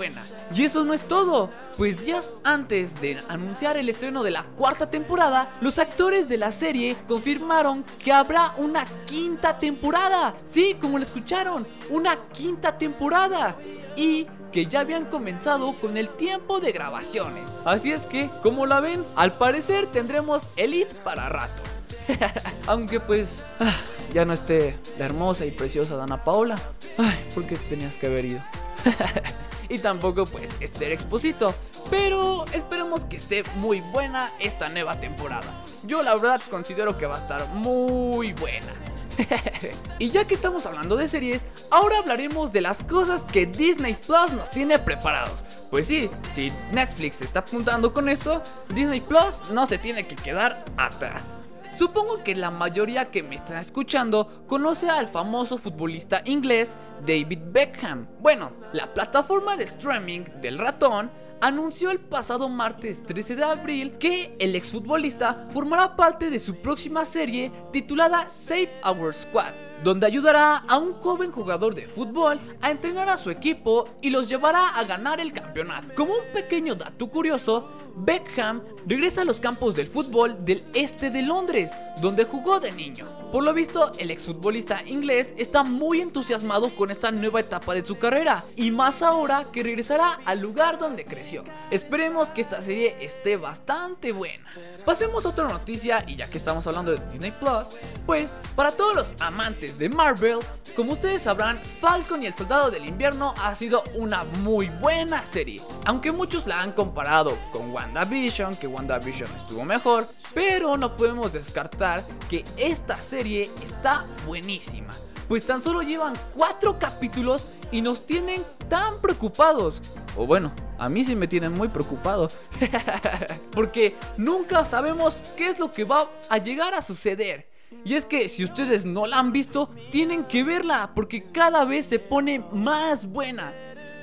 Y 0.54 0.64
eso 0.64 0.84
no 0.84 0.94
es 0.94 1.02
todo, 1.06 1.50
pues 1.76 2.04
días 2.04 2.32
antes 2.44 3.00
de 3.00 3.18
anunciar 3.28 3.76
el 3.76 3.88
estreno 3.88 4.22
de 4.22 4.30
la 4.30 4.42
cuarta 4.42 4.90
temporada, 4.90 5.50
los 5.60 5.78
actores 5.78 6.28
de 6.28 6.38
la 6.38 6.52
serie 6.52 6.96
confirmaron 7.06 7.84
que 8.02 8.12
habrá 8.12 8.52
una 8.56 8.86
quinta 9.06 9.58
temporada. 9.58 10.34
Sí, 10.44 10.76
como 10.80 10.98
lo 10.98 11.04
escucharon, 11.04 11.66
una 11.90 12.16
quinta 12.32 12.78
temporada. 12.78 13.56
Y 13.96 14.26
que 14.52 14.66
ya 14.66 14.80
habían 14.80 15.04
comenzado 15.04 15.74
con 15.74 15.96
el 15.96 16.08
tiempo 16.08 16.60
de 16.60 16.72
grabaciones. 16.72 17.48
Así 17.64 17.92
es 17.92 18.06
que, 18.06 18.30
como 18.42 18.66
la 18.66 18.80
ven, 18.80 19.04
al 19.16 19.32
parecer 19.32 19.86
tendremos 19.88 20.48
Elite 20.56 20.94
para 21.04 21.28
rato. 21.28 21.62
Aunque 22.66 23.00
pues 23.00 23.42
ah, 23.60 23.76
ya 24.14 24.24
no 24.24 24.32
esté 24.32 24.78
la 24.98 25.04
hermosa 25.04 25.44
y 25.44 25.50
preciosa 25.50 25.96
Dana 25.96 26.24
Paola. 26.24 26.58
Ay, 26.96 27.18
¿por 27.34 27.44
qué 27.46 27.56
tenías 27.56 27.96
que 27.96 28.06
haber 28.06 28.24
ido? 28.24 28.40
y 29.68 29.78
tampoco 29.78 30.26
pues 30.26 30.50
Esther 30.60 30.92
Exposito. 30.92 31.54
Pero 31.90 32.44
esperemos 32.52 33.04
que 33.04 33.16
esté 33.16 33.42
muy 33.56 33.80
buena 33.80 34.30
esta 34.38 34.68
nueva 34.68 34.98
temporada. 35.00 35.64
Yo 35.84 36.02
la 36.02 36.14
verdad 36.14 36.40
considero 36.50 36.98
que 36.98 37.06
va 37.06 37.16
a 37.16 37.20
estar 37.20 37.48
muy 37.48 38.32
buena. 38.34 38.72
y 39.98 40.10
ya 40.10 40.24
que 40.24 40.34
estamos 40.34 40.64
hablando 40.66 40.96
de 40.96 41.08
series, 41.08 41.46
ahora 41.70 41.98
hablaremos 41.98 42.52
de 42.52 42.60
las 42.60 42.82
cosas 42.82 43.22
que 43.22 43.46
Disney 43.46 43.94
Plus 43.94 44.32
nos 44.32 44.50
tiene 44.50 44.78
preparados. 44.78 45.44
Pues 45.70 45.86
sí, 45.86 46.08
si 46.34 46.52
Netflix 46.72 47.20
está 47.22 47.40
apuntando 47.40 47.92
con 47.92 48.08
esto, 48.08 48.42
Disney 48.70 49.00
Plus 49.00 49.50
no 49.50 49.66
se 49.66 49.78
tiene 49.78 50.06
que 50.06 50.16
quedar 50.16 50.64
atrás. 50.76 51.47
Supongo 51.78 52.24
que 52.24 52.34
la 52.34 52.50
mayoría 52.50 53.04
que 53.04 53.22
me 53.22 53.36
está 53.36 53.60
escuchando 53.60 54.42
conoce 54.48 54.90
al 54.90 55.06
famoso 55.06 55.58
futbolista 55.58 56.22
inglés 56.24 56.74
David 57.06 57.38
Beckham. 57.52 58.08
Bueno, 58.18 58.50
la 58.72 58.88
plataforma 58.88 59.56
de 59.56 59.62
streaming 59.62 60.22
del 60.42 60.58
ratón 60.58 61.08
anunció 61.40 61.92
el 61.92 62.00
pasado 62.00 62.48
martes 62.48 63.04
13 63.04 63.36
de 63.36 63.44
abril 63.44 63.92
que 63.96 64.34
el 64.40 64.56
exfutbolista 64.56 65.34
formará 65.52 65.94
parte 65.94 66.30
de 66.30 66.40
su 66.40 66.56
próxima 66.56 67.04
serie 67.04 67.52
titulada 67.72 68.28
Save 68.28 68.70
Our 68.84 69.14
Squad, 69.14 69.52
donde 69.84 70.06
ayudará 70.06 70.56
a 70.56 70.78
un 70.78 70.92
joven 70.94 71.32
jugador 71.32 71.74
de 71.74 71.86
fútbol 71.86 72.38
a 72.60 72.70
entrenar 72.70 73.08
a 73.08 73.16
su 73.16 73.30
equipo 73.30 73.88
y 74.00 74.10
los 74.10 74.28
llevará 74.28 74.68
a 74.68 74.84
ganar 74.84 75.20
el 75.20 75.32
campeonato. 75.32 75.94
Como 75.94 76.14
un 76.14 76.32
pequeño 76.32 76.74
dato 76.74 77.06
curioso, 77.08 77.68
Beckham 77.96 78.62
regresa 78.86 79.22
a 79.22 79.24
los 79.24 79.40
campos 79.40 79.74
del 79.74 79.88
fútbol 79.88 80.44
del 80.44 80.62
este 80.72 81.10
de 81.10 81.22
Londres, 81.22 81.70
donde 82.00 82.24
jugó 82.24 82.60
de 82.60 82.70
niño. 82.72 83.06
Por 83.32 83.44
lo 83.44 83.52
visto, 83.52 83.92
el 83.98 84.10
exfutbolista 84.10 84.82
inglés 84.86 85.34
está 85.36 85.62
muy 85.62 86.00
entusiasmado 86.00 86.74
con 86.74 86.90
esta 86.90 87.10
nueva 87.10 87.40
etapa 87.40 87.74
de 87.74 87.84
su 87.84 87.98
carrera, 87.98 88.44
y 88.56 88.70
más 88.70 89.02
ahora 89.02 89.44
que 89.52 89.62
regresará 89.62 90.20
al 90.24 90.40
lugar 90.40 90.78
donde 90.78 91.04
creció. 91.04 91.44
Esperemos 91.70 92.28
que 92.30 92.40
esta 92.40 92.62
serie 92.62 92.96
esté 93.00 93.36
bastante 93.36 94.12
buena. 94.12 94.48
Pasemos 94.86 95.26
a 95.26 95.30
otra 95.30 95.48
noticia, 95.48 96.04
y 96.06 96.14
ya 96.14 96.30
que 96.30 96.38
estamos 96.38 96.66
hablando 96.66 96.92
de 96.92 97.04
Disney 97.10 97.32
Plus, 97.32 97.76
pues 98.06 98.30
para 98.54 98.72
todos 98.72 98.94
los 98.94 99.14
amantes 99.20 99.67
de 99.76 99.88
Marvel, 99.88 100.38
como 100.74 100.92
ustedes 100.92 101.22
sabrán, 101.22 101.58
Falcon 101.58 102.22
y 102.22 102.26
el 102.26 102.34
Soldado 102.34 102.70
del 102.70 102.86
Invierno 102.86 103.34
ha 103.42 103.54
sido 103.54 103.82
una 103.94 104.24
muy 104.24 104.68
buena 104.80 105.24
serie, 105.24 105.60
aunque 105.84 106.12
muchos 106.12 106.46
la 106.46 106.62
han 106.62 106.72
comparado 106.72 107.36
con 107.52 107.70
WandaVision, 107.70 108.56
que 108.56 108.66
WandaVision 108.66 109.30
estuvo 109.36 109.64
mejor, 109.64 110.08
pero 110.34 110.76
no 110.76 110.96
podemos 110.96 111.32
descartar 111.32 112.04
que 112.30 112.44
esta 112.56 112.96
serie 112.96 113.50
está 113.62 114.06
buenísima, 114.26 114.90
pues 115.26 115.44
tan 115.44 115.60
solo 115.60 115.82
llevan 115.82 116.14
4 116.36 116.78
capítulos 116.78 117.44
y 117.70 117.82
nos 117.82 118.06
tienen 118.06 118.42
tan 118.68 119.00
preocupados. 119.00 119.80
O 120.16 120.26
bueno, 120.26 120.52
a 120.78 120.88
mí 120.88 121.04
sí 121.04 121.14
me 121.14 121.28
tienen 121.28 121.52
muy 121.52 121.68
preocupado. 121.68 122.30
Porque 123.52 123.94
nunca 124.16 124.64
sabemos 124.64 125.14
qué 125.36 125.48
es 125.48 125.58
lo 125.58 125.70
que 125.70 125.84
va 125.84 126.08
a 126.28 126.38
llegar 126.38 126.74
a 126.74 126.82
suceder. 126.82 127.48
Y 127.84 127.94
es 127.94 128.04
que 128.04 128.28
si 128.28 128.44
ustedes 128.44 128.84
no 128.84 129.06
la 129.06 129.18
han 129.18 129.32
visto, 129.32 129.70
tienen 129.90 130.24
que 130.24 130.44
verla 130.44 130.90
porque 130.94 131.22
cada 131.32 131.64
vez 131.64 131.86
se 131.86 131.98
pone 131.98 132.42
más 132.52 133.06
buena. 133.06 133.52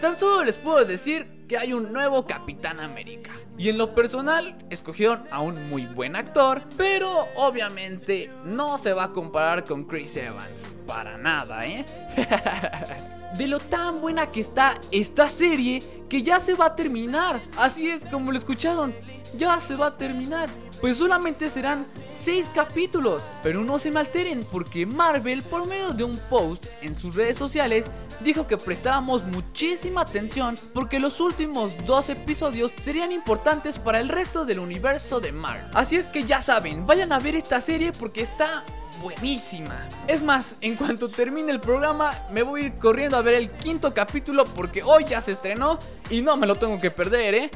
Tan 0.01 0.17
solo 0.17 0.43
les 0.43 0.55
puedo 0.55 0.83
decir 0.85 1.45
que 1.47 1.57
hay 1.57 1.73
un 1.73 1.93
nuevo 1.93 2.25
Capitán 2.25 2.79
América. 2.79 3.31
Y 3.57 3.69
en 3.69 3.77
lo 3.77 3.93
personal, 3.93 4.55
escogieron 4.69 5.23
a 5.31 5.41
un 5.41 5.69
muy 5.69 5.85
buen 5.85 6.15
actor, 6.15 6.63
pero 6.75 7.27
obviamente 7.35 8.29
no 8.43 8.77
se 8.77 8.93
va 8.93 9.05
a 9.05 9.11
comparar 9.11 9.63
con 9.63 9.85
Chris 9.85 10.17
Evans. 10.17 10.67
Para 10.85 11.17
nada, 11.17 11.65
¿eh? 11.65 11.85
de 13.38 13.47
lo 13.47 13.59
tan 13.59 14.01
buena 14.01 14.29
que 14.29 14.41
está 14.41 14.75
esta 14.91 15.29
serie 15.29 15.81
que 16.09 16.21
ya 16.21 16.39
se 16.39 16.53
va 16.53 16.67
a 16.67 16.75
terminar. 16.75 17.39
Así 17.57 17.89
es 17.89 18.05
como 18.05 18.31
lo 18.31 18.38
escucharon, 18.38 18.93
ya 19.38 19.59
se 19.59 19.75
va 19.75 19.88
a 19.88 19.97
terminar. 19.97 20.49
Pues 20.85 20.99
solamente 20.99 21.49
serán 21.49 21.87
6 22.11 22.51
capítulos. 22.53 23.23
Pero 23.41 23.63
no 23.63 23.79
se 23.79 23.89
me 23.89 23.99
alteren 23.99 24.45
porque 24.51 24.85
Marvel 24.85 25.41
por 25.41 25.65
medio 25.65 25.93
de 25.93 26.03
un 26.03 26.15
post 26.29 26.63
en 26.83 26.95
sus 26.95 27.15
redes 27.15 27.37
sociales 27.37 27.89
dijo 28.19 28.45
que 28.45 28.55
prestábamos 28.55 29.23
muchísima 29.23 30.01
atención 30.01 30.59
porque 30.75 30.99
los 30.99 31.19
últimos 31.19 31.71
dos 31.87 32.09
episodios 32.09 32.71
serían 32.79 33.11
importantes 33.11 33.79
para 33.79 33.99
el 33.99 34.09
resto 34.09 34.45
del 34.45 34.59
universo 34.59 35.19
de 35.19 35.31
Marvel. 35.31 35.71
Así 35.73 35.95
es 35.95 36.05
que 36.05 36.21
ya 36.21 36.39
saben, 36.39 36.85
vayan 36.85 37.13
a 37.13 37.19
ver 37.19 37.35
esta 37.35 37.61
serie 37.61 37.91
porque 37.91 38.21
está 38.21 38.63
buenísima. 39.05 39.87
Es 40.07 40.23
más, 40.23 40.55
en 40.61 40.75
cuanto 40.75 41.07
termine 41.07 41.51
el 41.51 41.59
programa, 41.59 42.11
me 42.31 42.41
voy 42.41 42.63
a 42.63 42.65
ir 42.65 42.73
corriendo 42.79 43.15
a 43.15 43.21
ver 43.21 43.35
el 43.35 43.51
quinto 43.51 43.93
capítulo 43.93 44.45
porque 44.45 44.81
hoy 44.81 45.05
ya 45.05 45.21
se 45.21 45.33
estrenó 45.33 45.77
y 46.09 46.23
no 46.23 46.35
me 46.37 46.47
lo 46.47 46.55
tengo 46.55 46.79
que 46.79 46.89
perder, 46.89 47.35
¿eh? 47.35 47.51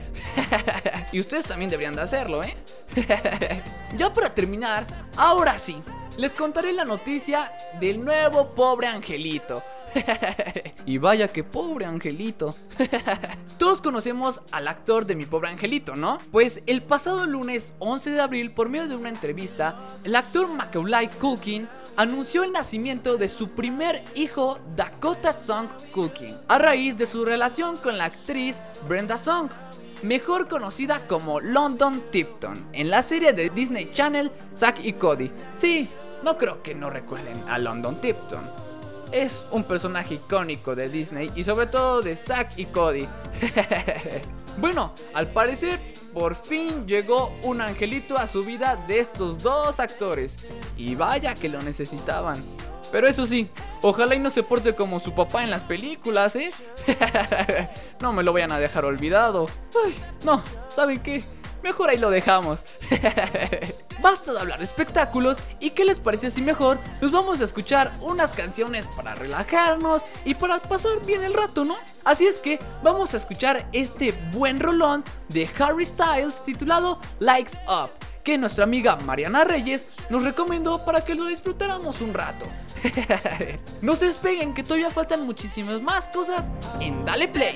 y 1.12 1.20
ustedes 1.20 1.46
también 1.46 1.72
deberían 1.72 1.96
de 1.96 2.04
hacerlo, 2.04 2.44
¿eh? 2.44 2.56
ya 3.98 4.14
para 4.14 4.32
terminar, 4.36 4.86
ahora 5.18 5.58
sí, 5.58 5.82
les 6.18 6.32
contaré 6.34 6.72
la 6.72 6.86
noticia 6.86 7.52
del 7.80 8.06
nuevo 8.06 8.54
pobre 8.54 8.86
angelito. 8.86 9.64
y 10.86 10.98
vaya 10.98 11.28
que 11.28 11.44
pobre 11.44 11.86
angelito. 11.86 12.56
Todos 13.58 13.82
conocemos 13.82 14.42
al 14.52 14.68
actor 14.68 15.06
de 15.06 15.16
mi 15.16 15.26
pobre 15.26 15.50
angelito, 15.50 15.96
¿no? 15.96 16.20
Pues 16.32 16.62
el 16.66 16.82
pasado 16.82 17.26
lunes 17.26 17.74
11 17.80 18.12
de 18.12 18.22
abril, 18.22 18.52
por 18.52 18.70
medio 18.70 18.88
de 18.88 18.96
una 18.96 19.10
entrevista, 19.10 19.88
el 20.04 20.16
actor 20.16 20.48
Macaulay 20.48 21.08
Culkin 21.08 21.68
anunció 21.96 22.44
el 22.44 22.52
nacimiento 22.52 23.18
de 23.18 23.30
su 23.30 23.50
primer 23.50 24.02
hijo, 24.16 24.60
Dakota 24.76 25.34
Song 25.34 25.68
Culkin, 25.94 26.36
a 26.48 26.58
raíz 26.58 26.98
de 26.98 27.08
su 27.08 27.26
relación 27.26 27.78
con 27.78 27.98
la 27.98 28.06
actriz 28.06 28.58
Brenda 28.88 29.18
Song 29.18 29.50
mejor 30.04 30.48
conocida 30.48 31.02
como 31.08 31.40
London 31.42 32.02
Tipton, 32.12 32.68
en 32.74 32.90
la 32.90 33.02
serie 33.02 33.34
de 33.34 33.50
Disney 33.50 33.92
Channel 33.94 34.32
Zack 34.56 34.80
y 34.84 34.94
Cody. 34.94 35.30
Sí, 35.56 35.90
no 36.24 36.38
creo 36.38 36.64
que 36.64 36.74
no 36.74 36.90
recuerden 36.90 37.38
a 37.50 37.58
London 37.58 38.00
Tipton 38.00 38.69
es 39.12 39.46
un 39.52 39.64
personaje 39.64 40.16
icónico 40.16 40.76
de 40.76 40.90
Disney 40.90 41.32
y 41.36 41.44
sobre 41.44 41.68
todo 41.68 42.02
de 42.02 42.16
Zack 42.16 42.58
y 42.58 42.66
Cody. 42.66 43.08
bueno, 44.58 44.94
al 45.14 45.28
parecer 45.28 45.80
por 46.14 46.36
fin 46.36 46.88
llegó 46.88 47.32
un 47.44 47.62
angelito 47.62 48.18
a 48.18 48.28
su 48.28 48.44
vida 48.44 48.78
de 48.88 49.00
estos 49.00 49.42
dos 49.44 49.80
actores. 49.80 50.46
Y 50.78 50.96
vaya 50.96 51.34
que 51.34 51.50
lo 51.50 51.62
necesitaban. 51.62 52.44
Pero 52.92 53.08
eso 53.08 53.26
sí, 53.26 53.48
ojalá 53.82 54.16
y 54.16 54.20
no 54.20 54.32
se 54.32 54.44
porte 54.44 54.74
como 54.74 55.00
su 55.00 55.14
papá 55.14 55.44
en 55.44 55.52
las 55.52 55.62
películas, 55.62 56.36
¿eh? 56.36 56.52
no 58.02 58.14
me 58.14 58.24
lo 58.24 58.34
vayan 58.34 58.52
a 58.52 58.60
dejar 58.60 58.86
olvidado. 58.86 59.46
no, 60.24 60.42
¿saben 60.74 61.00
qué? 61.00 61.24
Mejor 61.64 61.90
ahí 61.90 61.98
lo 61.98 62.10
dejamos. 62.10 62.64
Basta 64.02 64.32
de 64.32 64.40
hablar 64.40 64.60
de 64.60 64.66
espectáculos 64.66 65.38
y 65.60 65.72
qué 65.72 65.84
les 65.84 66.00
parece 66.00 66.32
si 66.32 66.42
mejor 66.42 66.80
nos 67.02 67.12
vamos 67.12 67.42
a 67.42 67.44
escuchar 67.44 67.92
unas 68.00 68.32
canciones 68.32 68.88
para 68.88 69.14
relajarnos 69.14 70.04
y 70.24 70.36
para 70.36 70.60
pasar 70.60 70.92
bien 71.06 71.24
el 71.24 71.34
rato, 71.34 71.66
¿no? 71.66 71.76
Así 72.06 72.26
es 72.26 72.38
que 72.38 72.60
vamos 72.82 73.14
a 73.14 73.18
escuchar 73.18 73.68
este 73.74 74.14
buen 74.32 74.60
rolón 74.60 75.04
de 75.28 75.50
Harry 75.60 75.86
Styles 75.86 76.44
titulado 76.44 77.00
Likes 77.20 77.58
Up 77.68 77.90
que 78.24 78.38
nuestra 78.38 78.64
amiga 78.64 78.96
Mariana 78.98 79.44
Reyes 79.44 79.86
nos 80.10 80.24
recomendó 80.24 80.86
para 80.86 81.04
que 81.04 81.16
lo 81.16 81.26
disfrutáramos 81.26 82.00
un 82.02 82.14
rato. 82.14 82.46
no 83.82 83.96
se 83.96 84.08
despeguen 84.08 84.54
que 84.54 84.64
todavía 84.64 84.92
faltan 84.92 85.26
muchísimas 85.26 85.82
más 85.82 86.08
cosas 86.10 86.50
en 86.80 87.04
Dale 87.06 87.28
Play. 87.28 87.56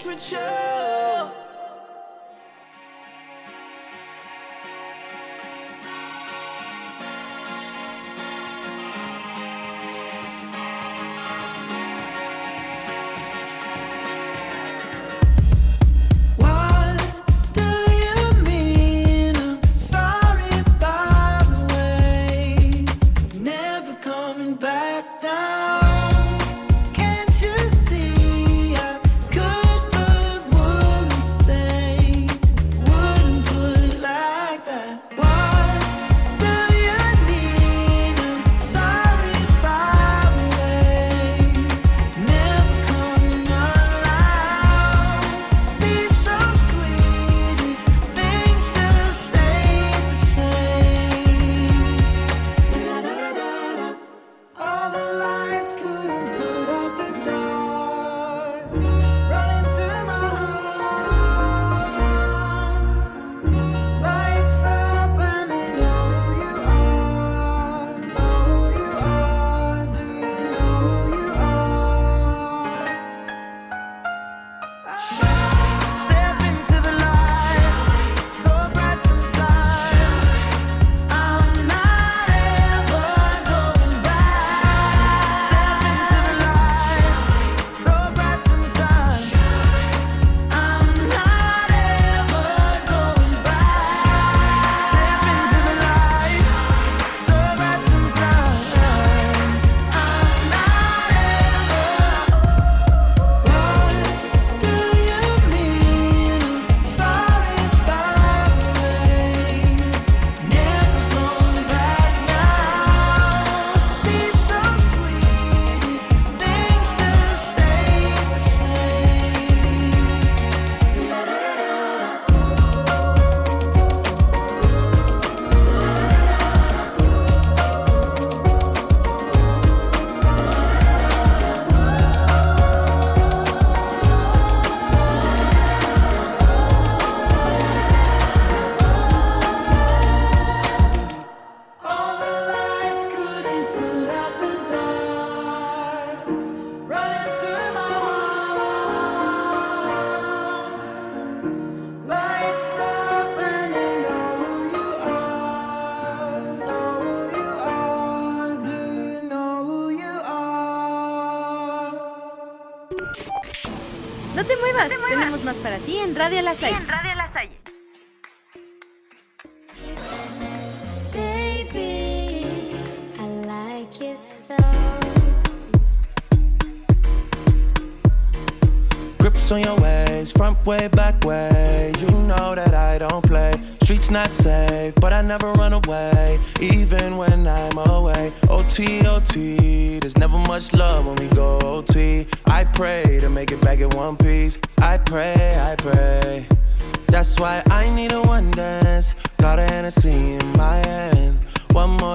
En 166.13 166.19
Radio 166.19 166.41
La 166.43 166.53
Salle. 166.53 166.82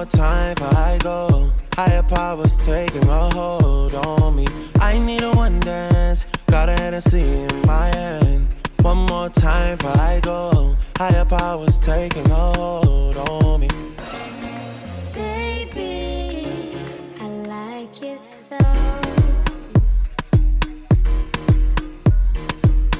Time 0.09 0.55
before 0.55 0.75
I 0.75 0.97
go. 1.01 1.51
Higher 1.75 2.03
powers 2.03 2.57
taking 2.65 3.07
a 3.07 3.29
hold 3.33 3.93
on 3.93 4.35
me. 4.35 4.45
I 4.81 4.97
need 4.97 5.23
a 5.23 5.31
one 5.31 5.59
dance. 5.61 6.25
Got 6.47 6.69
a 6.69 6.73
Hennessy 6.73 7.21
in 7.21 7.61
my 7.65 7.87
hand. 7.95 8.55
One 8.81 9.05
more 9.05 9.29
time 9.29 9.77
before 9.77 9.97
I 9.97 10.19
go. 10.21 10.75
Higher 10.97 11.25
powers 11.25 11.77
taking 11.79 12.29
a 12.29 12.53
hold 12.57 13.17
on 13.17 13.61
me. 13.61 13.69
Baby, 15.13 16.75
I 17.19 17.27
like 17.47 18.03
your 18.03 18.17
style. 18.17 19.01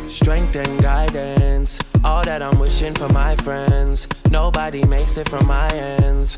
Strength 0.08 0.56
and 0.56 0.82
guidance, 0.82 1.80
all 2.04 2.24
that 2.24 2.42
I'm 2.42 2.60
wishing 2.60 2.94
for 2.94 3.10
my 3.10 3.36
friends. 3.38 4.08
Nobody 4.32 4.86
makes 4.86 5.18
it 5.18 5.28
from 5.28 5.48
my 5.48 5.70
ends. 5.74 6.38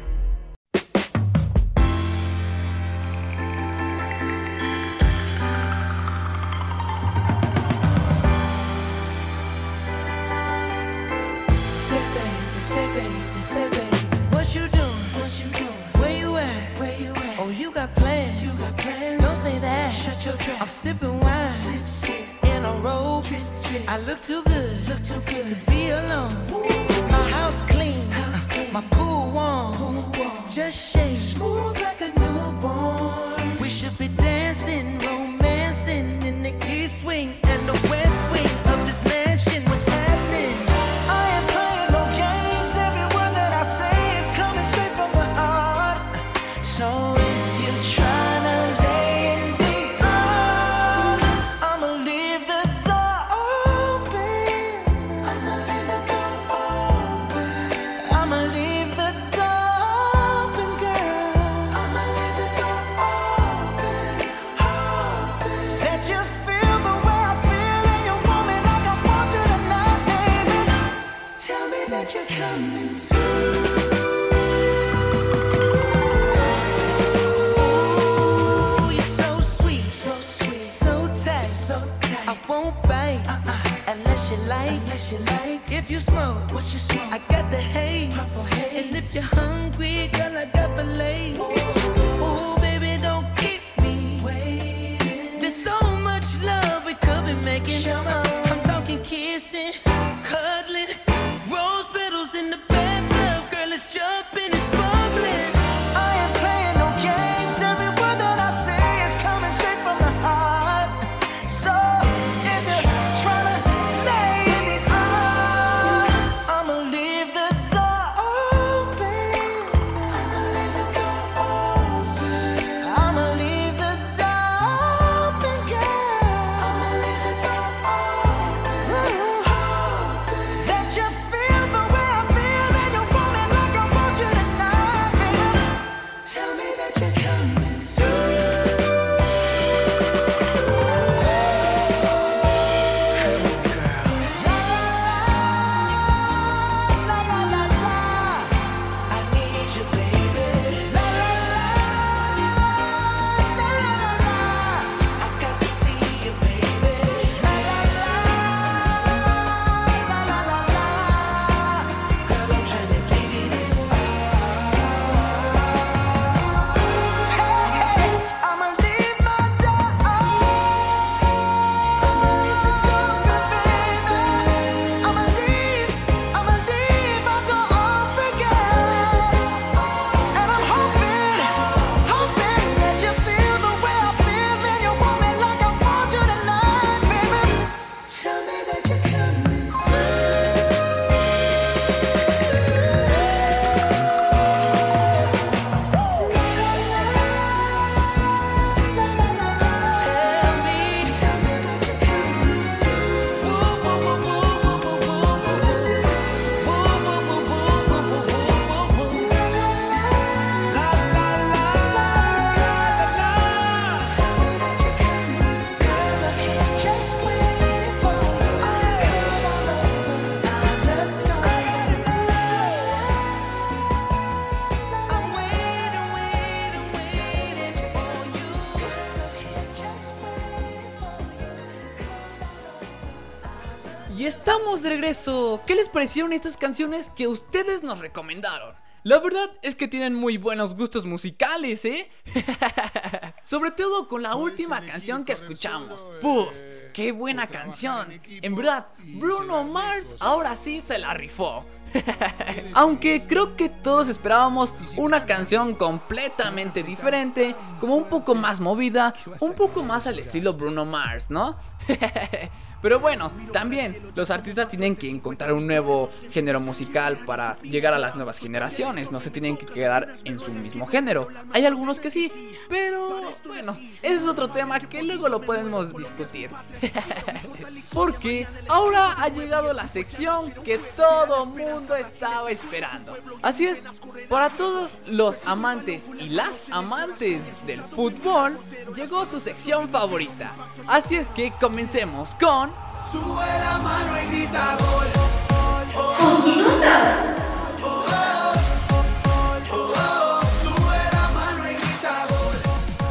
Parecieron 235.91 236.33
estas 236.33 236.57
canciones 236.57 237.09
que 237.15 237.27
ustedes 237.27 237.83
nos 237.83 237.99
recomendaron? 237.99 238.75
La 239.03 239.19
verdad 239.19 239.49
es 239.63 239.75
que 239.75 239.87
tienen 239.87 240.13
muy 240.13 240.37
buenos 240.37 240.75
gustos 240.75 241.05
musicales, 241.05 241.83
¿eh? 241.85 242.09
Sobre 243.45 243.71
todo 243.71 244.07
con 244.07 244.21
la 244.21 244.35
última 244.35 244.79
canción 244.81 245.25
que 245.25 245.33
escuchamos. 245.33 246.05
¡Puf! 246.21 246.49
¡Qué 246.93 247.11
buena 247.11 247.47
canción! 247.47 248.21
En 248.27 248.55
verdad, 248.55 248.87
Bruno 249.15 249.63
Mars 249.63 250.15
ahora 250.19 250.55
sí 250.55 250.81
se 250.81 250.99
la 250.99 251.15
rifó. 251.15 251.65
Aunque 252.73 253.25
creo 253.27 253.55
que 253.55 253.69
todos 253.69 254.07
esperábamos 254.07 254.75
una 254.97 255.25
canción 255.25 255.73
completamente 255.75 256.83
diferente, 256.83 257.55
como 257.79 257.95
un 257.95 258.05
poco 258.05 258.35
más 258.35 258.59
movida, 258.59 259.13
un 259.39 259.53
poco 259.53 259.83
más 259.83 260.05
al 260.05 260.19
estilo 260.19 260.53
Bruno 260.53 260.85
Mars, 260.85 261.29
¿no? 261.29 261.57
Pero 262.81 262.99
bueno, 262.99 263.31
también 263.53 263.97
los 264.15 264.31
artistas 264.31 264.67
tienen 264.67 264.95
que 264.95 265.09
encontrar 265.09 265.53
un 265.53 265.67
nuevo 265.67 266.09
género 266.31 266.59
musical 266.59 267.17
para 267.25 267.57
llegar 267.59 267.93
a 267.93 267.99
las 267.99 268.15
nuevas 268.15 268.39
generaciones, 268.39 269.11
no 269.11 269.19
se 269.19 269.29
tienen 269.29 269.57
que 269.57 269.65
quedar 269.65 270.15
en 270.23 270.39
su 270.39 270.51
mismo 270.51 270.87
género. 270.87 271.27
Hay 271.53 271.65
algunos 271.65 271.99
que 271.99 272.09
sí, 272.09 272.31
pero 272.69 273.31
bueno, 273.47 273.77
ese 274.01 274.15
es 274.15 274.27
otro 274.27 274.49
tema 274.49 274.79
que 274.79 275.03
luego 275.03 275.29
lo 275.29 275.41
podemos 275.41 275.95
discutir. 275.95 276.49
Porque 277.93 278.47
ahora 278.67 279.13
ha 279.17 279.29
llegado 279.29 279.73
la 279.73 279.85
sección 279.85 280.51
que 280.63 280.77
todo 280.77 281.45
mundo 281.45 281.95
estaba 281.95 282.49
esperando. 282.49 283.13
Así 283.41 283.67
es, 283.67 283.83
para 284.29 284.49
todos 284.49 284.97
los 285.07 285.47
amantes 285.47 286.03
y 286.19 286.29
las 286.29 286.69
amantes 286.71 287.41
del 287.65 287.81
fútbol, 287.81 288.57
llegó 288.95 289.25
su 289.25 289.39
sección 289.39 289.89
favorita. 289.89 290.51
Así 290.87 291.15
es 291.15 291.27
que 291.29 291.51
comencemos 291.59 292.35
con... 292.35 292.71
Sube 293.11 293.45
la 293.59 293.77
mano 293.79 294.21
y 294.21 294.35
grita 294.35 294.77
gol. 294.79 295.07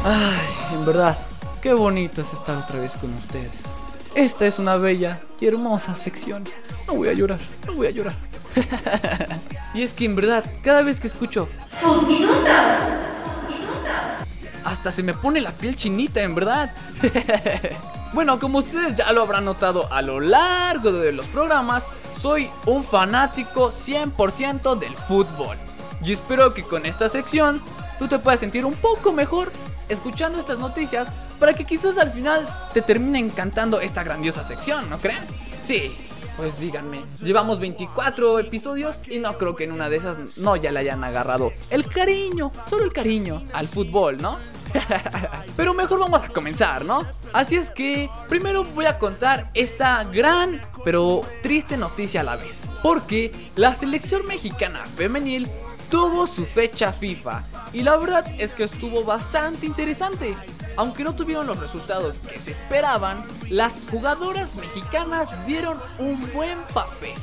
Ay, 0.03 0.47
en 0.73 0.83
verdad, 0.83 1.15
qué 1.61 1.73
bonito 1.73 2.21
es 2.21 2.33
estar 2.33 2.57
otra 2.57 2.79
vez 2.79 2.93
con 2.93 3.13
ustedes. 3.13 3.80
Esta 4.15 4.45
es 4.45 4.59
una 4.59 4.75
bella 4.75 5.21
y 5.39 5.47
hermosa 5.47 5.95
sección. 5.95 6.43
No 6.85 6.95
voy 6.95 7.07
a 7.07 7.13
llorar, 7.13 7.39
no 7.65 7.73
voy 7.73 7.87
a 7.87 7.91
llorar. 7.91 8.15
y 9.73 9.83
es 9.83 9.93
que 9.93 10.03
en 10.05 10.15
verdad, 10.15 10.43
cada 10.61 10.81
vez 10.81 10.99
que 10.99 11.07
escucho... 11.07 11.47
Hasta 14.65 14.91
se 14.91 15.01
me 15.01 15.13
pone 15.13 15.39
la 15.39 15.51
piel 15.51 15.75
chinita, 15.77 16.21
en 16.21 16.35
verdad. 16.35 16.73
bueno, 18.13 18.37
como 18.39 18.59
ustedes 18.59 18.95
ya 18.95 19.11
lo 19.13 19.21
habrán 19.21 19.45
notado 19.45 19.91
a 19.91 20.01
lo 20.01 20.19
largo 20.19 20.91
de 20.91 21.13
los 21.13 21.25
programas, 21.27 21.85
soy 22.21 22.49
un 22.65 22.83
fanático 22.83 23.71
100% 23.71 24.77
del 24.77 24.93
fútbol. 24.93 25.57
Y 26.03 26.13
espero 26.13 26.53
que 26.53 26.63
con 26.63 26.85
esta 26.85 27.07
sección 27.07 27.61
tú 27.97 28.07
te 28.07 28.19
puedas 28.19 28.41
sentir 28.41 28.65
un 28.65 28.73
poco 28.73 29.13
mejor 29.13 29.51
escuchando 29.89 30.39
estas 30.39 30.59
noticias 30.59 31.09
para 31.39 31.53
que 31.53 31.65
quizás 31.65 31.97
al 31.97 32.11
final 32.11 32.47
te 32.73 32.81
termine 32.81 33.19
encantando 33.19 33.81
esta 33.81 34.03
grandiosa 34.03 34.43
sección, 34.43 34.89
¿no 34.89 34.99
creen? 34.99 35.23
Sí, 35.63 35.95
pues 36.37 36.59
díganme, 36.59 37.03
llevamos 37.21 37.59
24 37.59 38.39
episodios 38.39 38.99
y 39.09 39.19
no 39.19 39.37
creo 39.37 39.55
que 39.55 39.65
en 39.65 39.71
una 39.71 39.89
de 39.89 39.97
esas 39.97 40.37
no 40.37 40.55
ya 40.55 40.71
le 40.71 40.79
hayan 40.79 41.03
agarrado 41.03 41.51
el 41.69 41.87
cariño, 41.87 42.51
solo 42.69 42.83
el 42.83 42.93
cariño 42.93 43.43
al 43.53 43.67
fútbol, 43.67 44.17
¿no? 44.21 44.39
Pero 45.57 45.73
mejor 45.73 45.99
vamos 45.99 46.23
a 46.23 46.29
comenzar, 46.29 46.85
¿no? 46.85 47.03
Así 47.33 47.55
es 47.55 47.69
que 47.69 48.09
primero 48.29 48.63
voy 48.63 48.85
a 48.85 48.97
contar 48.97 49.51
esta 49.53 50.03
gran 50.05 50.61
pero 50.83 51.21
triste 51.41 51.77
noticia 51.77 52.21
a 52.21 52.23
la 52.23 52.35
vez. 52.35 52.67
Porque 52.81 53.31
la 53.55 53.75
selección 53.75 54.25
mexicana 54.25 54.79
femenil 54.95 55.47
tuvo 55.91 56.25
su 56.25 56.45
fecha 56.45 56.93
FIFA 56.93 57.43
y 57.73 57.83
la 57.83 57.97
verdad 57.97 58.25
es 58.39 58.53
que 58.53 58.63
estuvo 58.63 59.03
bastante 59.03 59.65
interesante. 59.65 60.35
Aunque 60.77 61.03
no 61.03 61.13
tuvieron 61.13 61.45
los 61.45 61.59
resultados 61.59 62.19
que 62.19 62.39
se 62.39 62.51
esperaban, 62.51 63.21
las 63.49 63.83
jugadoras 63.91 64.55
mexicanas 64.55 65.29
dieron 65.45 65.77
un 65.99 66.17
buen 66.33 66.57
papel. 66.73 67.13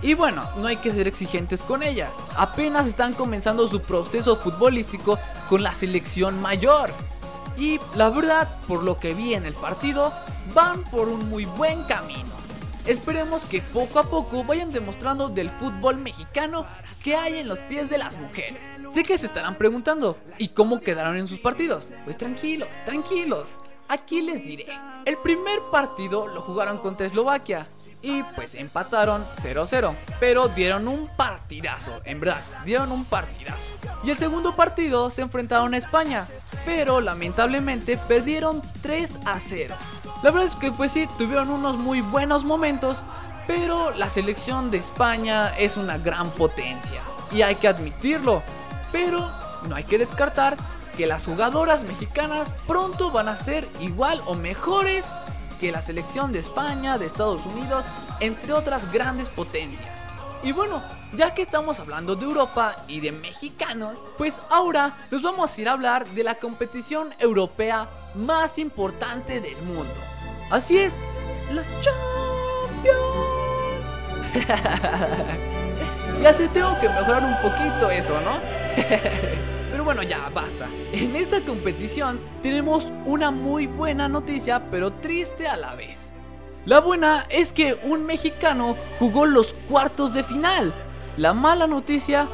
Y 0.00 0.14
bueno, 0.14 0.42
no 0.56 0.66
hay 0.66 0.78
que 0.78 0.90
ser 0.90 1.06
exigentes 1.06 1.60
con 1.60 1.82
ellas. 1.82 2.10
Apenas 2.36 2.86
están 2.86 3.12
comenzando 3.12 3.68
su 3.68 3.80
proceso 3.80 4.36
futbolístico 4.36 5.18
con 5.50 5.62
la 5.62 5.74
selección 5.74 6.40
mayor. 6.40 6.90
Y 7.58 7.78
la 7.94 8.08
verdad, 8.08 8.48
por 8.66 8.82
lo 8.82 8.98
que 8.98 9.12
vi 9.12 9.34
en 9.34 9.44
el 9.44 9.54
partido, 9.54 10.12
van 10.54 10.82
por 10.84 11.08
un 11.08 11.28
muy 11.28 11.44
buen 11.44 11.82
camino. 11.84 12.43
Esperemos 12.86 13.44
que 13.44 13.62
poco 13.62 13.98
a 13.98 14.02
poco 14.02 14.44
vayan 14.44 14.70
demostrando 14.70 15.30
del 15.30 15.48
fútbol 15.48 15.96
mexicano 15.96 16.66
que 17.02 17.16
hay 17.16 17.38
en 17.38 17.48
los 17.48 17.58
pies 17.60 17.88
de 17.88 17.96
las 17.96 18.18
mujeres. 18.18 18.60
Sé 18.92 19.04
que 19.04 19.16
se 19.16 19.26
estarán 19.26 19.56
preguntando, 19.56 20.18
¿y 20.36 20.48
cómo 20.48 20.80
quedaron 20.80 21.16
en 21.16 21.26
sus 21.26 21.38
partidos? 21.38 21.92
Pues 22.04 22.18
tranquilos, 22.18 22.68
tranquilos. 22.84 23.56
Aquí 23.88 24.20
les 24.20 24.42
diré. 24.42 24.66
El 25.06 25.16
primer 25.16 25.60
partido 25.70 26.26
lo 26.26 26.42
jugaron 26.42 26.78
contra 26.78 27.06
Eslovaquia 27.06 27.68
y 28.02 28.22
pues 28.34 28.54
empataron 28.54 29.24
0-0, 29.42 29.94
pero 30.20 30.48
dieron 30.48 30.86
un 30.86 31.08
partidazo, 31.16 32.02
en 32.04 32.20
verdad, 32.20 32.42
dieron 32.66 32.92
un 32.92 33.06
partidazo. 33.06 33.64
Y 34.02 34.10
el 34.10 34.18
segundo 34.18 34.54
partido 34.54 35.08
se 35.08 35.22
enfrentaron 35.22 35.72
a 35.72 35.78
España, 35.78 36.26
pero 36.66 37.00
lamentablemente 37.00 37.96
perdieron 37.96 38.60
3 38.82 39.20
a 39.24 39.40
0. 39.40 39.74
La 40.24 40.30
verdad 40.30 40.48
es 40.48 40.54
que 40.54 40.72
pues 40.72 40.90
sí, 40.90 41.06
tuvieron 41.18 41.50
unos 41.50 41.76
muy 41.76 42.00
buenos 42.00 42.44
momentos, 42.44 42.96
pero 43.46 43.90
la 43.90 44.08
selección 44.08 44.70
de 44.70 44.78
España 44.78 45.54
es 45.58 45.76
una 45.76 45.98
gran 45.98 46.30
potencia 46.30 47.02
y 47.30 47.42
hay 47.42 47.56
que 47.56 47.68
admitirlo. 47.68 48.42
Pero 48.90 49.30
no 49.68 49.76
hay 49.76 49.84
que 49.84 49.98
descartar 49.98 50.56
que 50.96 51.06
las 51.06 51.26
jugadoras 51.26 51.82
mexicanas 51.82 52.50
pronto 52.66 53.10
van 53.10 53.28
a 53.28 53.36
ser 53.36 53.68
igual 53.80 54.18
o 54.24 54.34
mejores 54.34 55.04
que 55.60 55.70
la 55.70 55.82
selección 55.82 56.32
de 56.32 56.38
España, 56.38 56.96
de 56.96 57.04
Estados 57.04 57.44
Unidos, 57.44 57.84
entre 58.20 58.54
otras 58.54 58.90
grandes 58.94 59.28
potencias. 59.28 59.90
Y 60.42 60.52
bueno, 60.52 60.82
ya 61.12 61.34
que 61.34 61.42
estamos 61.42 61.80
hablando 61.80 62.16
de 62.16 62.24
Europa 62.24 62.76
y 62.88 63.00
de 63.00 63.12
mexicanos, 63.12 63.98
pues 64.16 64.40
ahora 64.48 64.96
nos 65.10 65.20
vamos 65.20 65.54
a 65.54 65.60
ir 65.60 65.68
a 65.68 65.72
hablar 65.72 66.06
de 66.06 66.24
la 66.24 66.36
competición 66.36 67.12
europea 67.18 67.90
más 68.14 68.58
importante 68.58 69.42
del 69.42 69.60
mundo. 69.60 70.13
Así 70.50 70.78
es, 70.78 71.00
la 71.50 71.62
Champions. 71.80 71.94
ya 76.22 76.32
sé, 76.32 76.48
tengo 76.48 76.78
que 76.80 76.88
mejorar 76.88 77.22
un 77.22 77.36
poquito 77.42 77.90
eso, 77.90 78.20
¿no? 78.20 78.40
Pero 79.70 79.84
bueno, 79.84 80.02
ya, 80.02 80.30
basta. 80.32 80.68
En 80.92 81.16
esta 81.16 81.44
competición 81.44 82.20
tenemos 82.42 82.92
una 83.04 83.30
muy 83.30 83.66
buena 83.66 84.08
noticia, 84.08 84.70
pero 84.70 84.92
triste 84.92 85.48
a 85.48 85.56
la 85.56 85.74
vez. 85.74 86.12
La 86.64 86.78
buena 86.80 87.26
es 87.28 87.52
que 87.52 87.74
un 87.82 88.06
mexicano 88.06 88.76
jugó 89.00 89.26
los 89.26 89.52
cuartos 89.68 90.14
de 90.14 90.22
final. 90.22 90.72
La 91.16 91.34
mala 91.34 91.66
noticia 91.66 92.28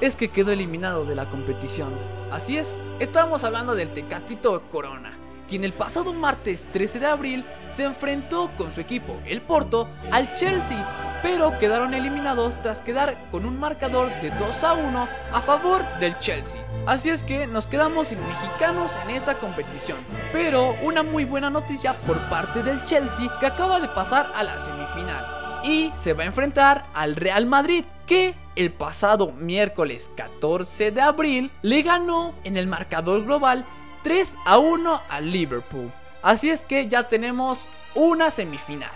es 0.00 0.16
que 0.16 0.28
quedó 0.28 0.50
eliminado 0.50 1.04
de 1.04 1.14
la 1.14 1.28
competición. 1.28 1.92
Así 2.30 2.56
es, 2.56 2.80
estábamos 2.98 3.44
hablando 3.44 3.74
del 3.74 3.90
Tecatito 3.90 4.62
Corona, 4.70 5.18
quien 5.52 5.64
el 5.64 5.74
pasado 5.74 6.14
martes 6.14 6.66
13 6.72 6.98
de 6.98 7.06
abril 7.06 7.44
se 7.68 7.84
enfrentó 7.84 8.50
con 8.56 8.72
su 8.72 8.80
equipo, 8.80 9.20
el 9.26 9.42
Porto, 9.42 9.86
al 10.10 10.32
Chelsea, 10.32 11.20
pero 11.22 11.58
quedaron 11.58 11.92
eliminados 11.92 12.56
tras 12.62 12.80
quedar 12.80 13.18
con 13.30 13.44
un 13.44 13.60
marcador 13.60 14.08
de 14.22 14.30
2 14.30 14.64
a 14.64 14.72
1 14.72 15.08
a 15.30 15.42
favor 15.42 15.84
del 16.00 16.18
Chelsea. 16.20 16.64
Así 16.86 17.10
es 17.10 17.22
que 17.22 17.46
nos 17.46 17.66
quedamos 17.66 18.06
sin 18.06 18.26
mexicanos 18.26 18.92
en 19.04 19.10
esta 19.10 19.34
competición. 19.34 19.98
Pero 20.32 20.74
una 20.80 21.02
muy 21.02 21.26
buena 21.26 21.50
noticia 21.50 21.98
por 21.98 22.18
parte 22.30 22.62
del 22.62 22.82
Chelsea 22.84 23.30
que 23.38 23.44
acaba 23.44 23.78
de 23.78 23.88
pasar 23.88 24.32
a 24.34 24.42
la 24.42 24.58
semifinal. 24.58 25.60
Y 25.64 25.92
se 25.94 26.14
va 26.14 26.22
a 26.22 26.28
enfrentar 26.28 26.86
al 26.94 27.14
Real 27.14 27.44
Madrid 27.44 27.84
que 28.06 28.34
el 28.56 28.72
pasado 28.72 29.32
miércoles 29.32 30.10
14 30.16 30.92
de 30.92 31.02
abril 31.02 31.50
le 31.60 31.82
ganó 31.82 32.34
en 32.42 32.56
el 32.56 32.66
marcador 32.66 33.24
global 33.24 33.66
3 34.02 34.36
a 34.44 34.58
1 34.58 35.02
al 35.08 35.30
Liverpool. 35.30 35.90
Así 36.22 36.50
es 36.50 36.62
que 36.62 36.88
ya 36.88 37.08
tenemos 37.08 37.68
una 37.94 38.30
semifinal. 38.30 38.90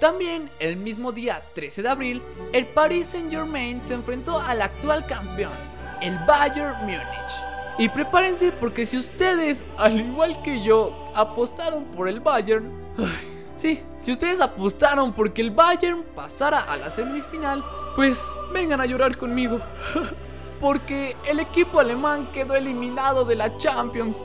También 0.00 0.50
el 0.58 0.76
mismo 0.76 1.12
día 1.12 1.42
13 1.54 1.82
de 1.82 1.88
abril, 1.88 2.22
el 2.52 2.66
Paris 2.66 3.08
Saint 3.08 3.30
Germain 3.30 3.82
se 3.84 3.94
enfrentó 3.94 4.40
al 4.40 4.60
actual 4.60 5.06
campeón, 5.06 5.56
el 6.00 6.18
Bayern 6.26 6.78
Múnich. 6.80 7.54
Y 7.78 7.88
prepárense 7.88 8.52
porque 8.52 8.86
si 8.86 8.98
ustedes, 8.98 9.64
al 9.76 10.00
igual 10.00 10.42
que 10.42 10.62
yo, 10.62 11.10
apostaron 11.14 11.84
por 11.86 12.08
el 12.08 12.20
Bayern, 12.20 12.70
ay, 12.98 13.50
sí, 13.56 13.82
si 13.98 14.12
ustedes 14.12 14.40
apostaron 14.40 15.12
porque 15.12 15.42
el 15.42 15.50
Bayern 15.50 16.04
pasara 16.14 16.60
a 16.60 16.76
la 16.76 16.90
semifinal, 16.90 17.64
pues 17.96 18.22
vengan 18.52 18.80
a 18.80 18.86
llorar 18.86 19.16
conmigo. 19.16 19.60
Porque 20.64 21.14
el 21.28 21.40
equipo 21.40 21.78
alemán 21.78 22.32
quedó 22.32 22.54
eliminado 22.54 23.26
de 23.26 23.36
la 23.36 23.54
Champions. 23.58 24.24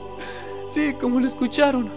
Sí, 0.64 0.94
como 0.98 1.20
lo 1.20 1.26
escucharon. 1.26 1.92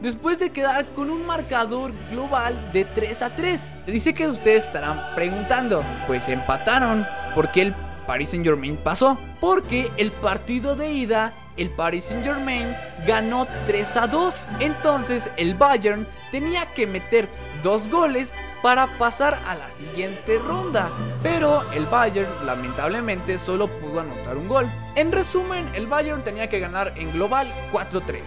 Después 0.00 0.40
de 0.40 0.50
quedar 0.50 0.86
con 0.86 1.08
un 1.08 1.24
marcador 1.24 1.92
global 2.10 2.72
de 2.72 2.84
3 2.84 3.22
a 3.22 3.36
3. 3.36 3.68
Dice 3.86 4.12
que 4.12 4.26
ustedes 4.26 4.64
estarán 4.64 5.14
preguntando, 5.14 5.84
pues 6.08 6.28
empataron. 6.28 7.06
¿Por 7.32 7.52
qué 7.52 7.62
el 7.62 7.74
Paris 8.08 8.30
Saint 8.30 8.44
Germain 8.44 8.76
pasó? 8.76 9.16
Porque 9.38 9.88
el 9.98 10.10
partido 10.10 10.74
de 10.74 10.90
ida, 10.90 11.32
el 11.56 11.70
Paris 11.70 12.06
Saint 12.06 12.24
Germain 12.24 12.74
ganó 13.06 13.46
3 13.66 13.96
a 13.98 14.08
2. 14.08 14.46
Entonces 14.58 15.30
el 15.36 15.54
Bayern 15.54 16.08
tenía 16.32 16.66
que 16.74 16.88
meter 16.88 17.28
dos 17.62 17.88
goles 17.88 18.32
para 18.62 18.86
pasar 18.86 19.38
a 19.46 19.54
la 19.54 19.70
siguiente 19.70 20.38
ronda. 20.38 20.90
Pero 21.22 21.70
el 21.72 21.86
Bayern 21.86 22.46
lamentablemente 22.46 23.38
solo 23.38 23.68
pudo 23.68 24.00
anotar 24.00 24.36
un 24.36 24.48
gol. 24.48 24.70
En 24.94 25.12
resumen, 25.12 25.68
el 25.74 25.86
Bayern 25.86 26.22
tenía 26.22 26.48
que 26.48 26.60
ganar 26.60 26.94
en 26.96 27.12
global 27.12 27.52
4-3. 27.72 28.22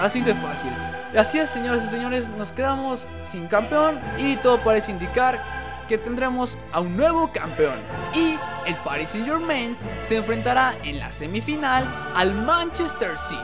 Así 0.00 0.20
de 0.20 0.34
fácil. 0.34 0.72
Así 1.16 1.38
es, 1.38 1.50
señores 1.50 1.84
y 1.84 1.88
señores, 1.88 2.28
nos 2.28 2.52
quedamos 2.52 3.06
sin 3.24 3.46
campeón 3.46 4.00
y 4.18 4.36
todo 4.36 4.58
parece 4.62 4.90
indicar 4.90 5.42
que 5.88 5.98
tendremos 5.98 6.56
a 6.72 6.80
un 6.80 6.96
nuevo 6.96 7.30
campeón. 7.32 7.76
Y 8.14 8.36
el 8.66 8.76
Paris 8.84 9.10
Saint 9.10 9.26
Germain 9.26 9.76
se 10.04 10.16
enfrentará 10.16 10.74
en 10.82 10.98
la 10.98 11.10
semifinal 11.10 11.86
al 12.14 12.34
Manchester 12.34 13.18
City. 13.18 13.40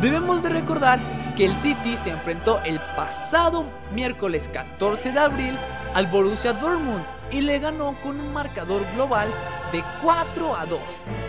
Debemos 0.00 0.42
de 0.42 0.50
recordar 0.50 1.00
que 1.36 1.44
el 1.44 1.60
City 1.60 1.96
se 2.02 2.10
enfrentó 2.10 2.62
el 2.62 2.80
pasado 2.96 3.66
miércoles 3.92 4.48
14 4.52 5.12
de 5.12 5.20
abril 5.20 5.58
al 5.94 6.06
Borussia 6.06 6.54
Dortmund 6.54 7.04
y 7.30 7.42
le 7.42 7.58
ganó 7.58 7.94
con 8.02 8.18
un 8.18 8.32
marcador 8.32 8.82
global 8.94 9.28
de 9.70 9.84
4 10.02 10.56
a 10.56 10.64
2 10.64 10.80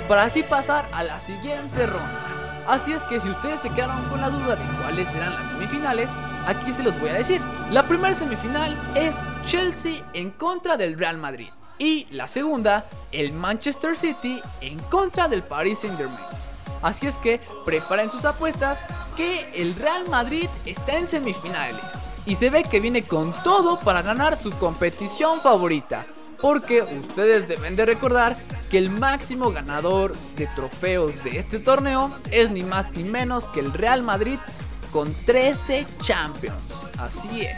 para 0.07 0.23
así 0.23 0.43
pasar 0.43 0.89
a 0.93 1.03
la 1.03 1.19
siguiente 1.19 1.85
ronda. 1.85 2.63
Así 2.67 2.93
es 2.93 3.03
que 3.05 3.19
si 3.19 3.29
ustedes 3.29 3.59
se 3.59 3.69
quedaron 3.69 4.07
con 4.09 4.21
la 4.21 4.29
duda 4.29 4.55
de 4.55 4.77
cuáles 4.77 5.09
serán 5.09 5.35
las 5.35 5.49
semifinales, 5.49 6.09
aquí 6.45 6.71
se 6.71 6.83
los 6.83 6.97
voy 6.99 7.09
a 7.09 7.15
decir. 7.15 7.41
La 7.69 7.87
primera 7.87 8.15
semifinal 8.15 8.77
es 8.95 9.15
Chelsea 9.45 10.03
en 10.13 10.31
contra 10.31 10.77
del 10.77 10.97
Real 10.97 11.17
Madrid 11.17 11.49
y 11.79 12.07
la 12.11 12.27
segunda, 12.27 12.85
el 13.11 13.33
Manchester 13.33 13.97
City 13.97 14.41
en 14.61 14.79
contra 14.79 15.27
del 15.27 15.43
Paris 15.43 15.79
Saint 15.79 15.97
Germain. 15.97 16.19
Así 16.81 17.07
es 17.07 17.15
que 17.15 17.41
preparen 17.65 18.09
sus 18.09 18.23
apuestas 18.23 18.79
que 19.17 19.49
el 19.55 19.75
Real 19.75 20.07
Madrid 20.07 20.47
está 20.65 20.97
en 20.97 21.07
semifinales 21.07 21.81
y 22.25 22.35
se 22.35 22.51
ve 22.51 22.63
que 22.63 22.79
viene 22.79 23.01
con 23.01 23.33
todo 23.43 23.79
para 23.79 24.03
ganar 24.03 24.37
su 24.37 24.51
competición 24.51 25.41
favorita. 25.41 26.05
Porque 26.39 26.83
ustedes 26.83 27.47
deben 27.47 27.75
de 27.75 27.85
recordar 27.85 28.37
que 28.69 28.77
el 28.77 28.91
máximo 28.91 29.51
ganador 29.51 30.15
de 30.35 30.45
trofeos 30.47 31.23
de 31.23 31.39
este 31.39 31.57
torneo 31.57 32.11
es 32.29 32.51
ni 32.51 32.61
más 32.61 32.91
ni 32.91 33.03
menos 33.03 33.45
que 33.45 33.59
el 33.59 33.73
Real 33.73 34.03
Madrid 34.03 34.37
con 34.91 35.15
13 35.25 35.87
Champions. 36.03 36.73
Así 36.99 37.41
es. 37.41 37.57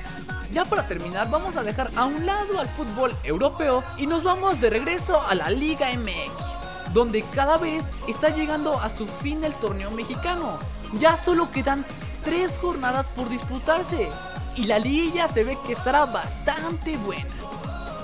Ya 0.53 0.63
para 0.63 0.87
terminar 0.87 1.29
vamos 1.29 1.57
a 1.57 1.63
dejar 1.63 1.91
a 1.95 2.05
un 2.05 2.25
lado 2.25 2.59
al 2.59 2.69
fútbol 2.69 3.13
europeo 3.23 3.83
y 3.97 4.07
nos 4.07 4.23
vamos 4.23 4.61
de 4.61 4.69
regreso 4.69 5.21
a 5.21 5.35
la 5.35 5.49
Liga 5.49 5.89
MX, 5.93 6.93
donde 6.93 7.21
cada 7.35 7.57
vez 7.57 7.83
está 8.07 8.29
llegando 8.29 8.79
a 8.79 8.89
su 8.89 9.05
fin 9.07 9.43
el 9.43 9.53
torneo 9.55 9.91
mexicano. 9.91 10.57
Ya 10.93 11.17
solo 11.17 11.51
quedan 11.51 11.85
3 12.23 12.57
jornadas 12.59 13.07
por 13.15 13.29
disputarse 13.29 14.09
y 14.55 14.63
la 14.63 14.79
liga 14.79 15.27
se 15.27 15.43
ve 15.43 15.57
que 15.65 15.73
estará 15.73 16.05
bastante 16.05 16.97
buena. 16.97 17.25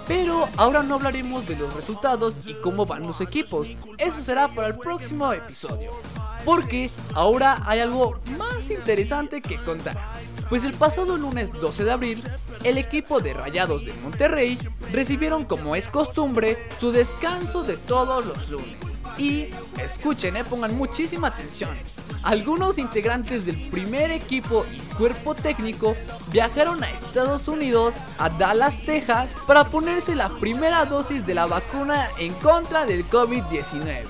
Pero 0.08 0.48
ahora 0.58 0.84
no 0.84 0.96
hablaremos 0.96 1.48
de 1.48 1.56
los 1.56 1.74
resultados 1.74 2.36
y 2.46 2.54
cómo 2.56 2.86
van 2.86 3.08
los 3.08 3.22
equipos. 3.22 3.68
Eso 3.98 4.22
será 4.22 4.48
para 4.48 4.68
el 4.68 4.76
próximo 4.76 5.34
episodio. 5.34 5.92
Porque 6.46 6.92
ahora 7.16 7.64
hay 7.66 7.80
algo 7.80 8.20
más 8.38 8.70
interesante 8.70 9.42
que 9.42 9.58
contar. 9.64 9.98
Pues 10.48 10.64
el 10.64 10.76
pasado 10.76 11.18
lunes 11.18 11.52
12 11.54 11.84
de 11.86 11.92
abril, 11.92 12.24
el 12.64 12.78
equipo 12.78 13.20
de 13.20 13.34
Rayados 13.34 13.84
de 13.84 13.94
Monterrey 14.04 14.60
recibieron 14.92 15.46
como 15.46 15.76
es 15.76 15.88
costumbre 15.88 16.56
su 16.80 16.92
descanso 16.92 17.64
de 17.64 17.78
todos 17.78 18.24
los 18.24 18.50
lunes. 18.50 18.95
Y 19.18 19.48
escuchen, 19.78 20.36
eh, 20.36 20.44
pongan 20.44 20.78
muchísima 20.78 21.28
atención. 21.28 21.72
Algunos 22.24 22.78
integrantes 22.78 23.46
del 23.46 23.58
primer 23.70 24.12
equipo 24.12 24.66
y 24.74 24.80
cuerpo 24.96 25.36
técnico 25.36 25.96
viajaron 26.32 26.84
a 26.84 26.90
Estados 26.90 27.48
Unidos, 27.48 27.94
a 28.18 28.30
Dallas, 28.30 28.78
Texas, 28.86 29.30
para 29.48 29.64
ponerse 29.66 30.16
la 30.16 30.30
primera 30.30 30.86
dosis 30.86 31.26
de 31.26 31.34
la 31.34 31.46
vacuna 31.46 32.10
en 32.18 32.34
contra 32.36 32.86
del 32.86 33.08
COVID-19. 33.10 34.06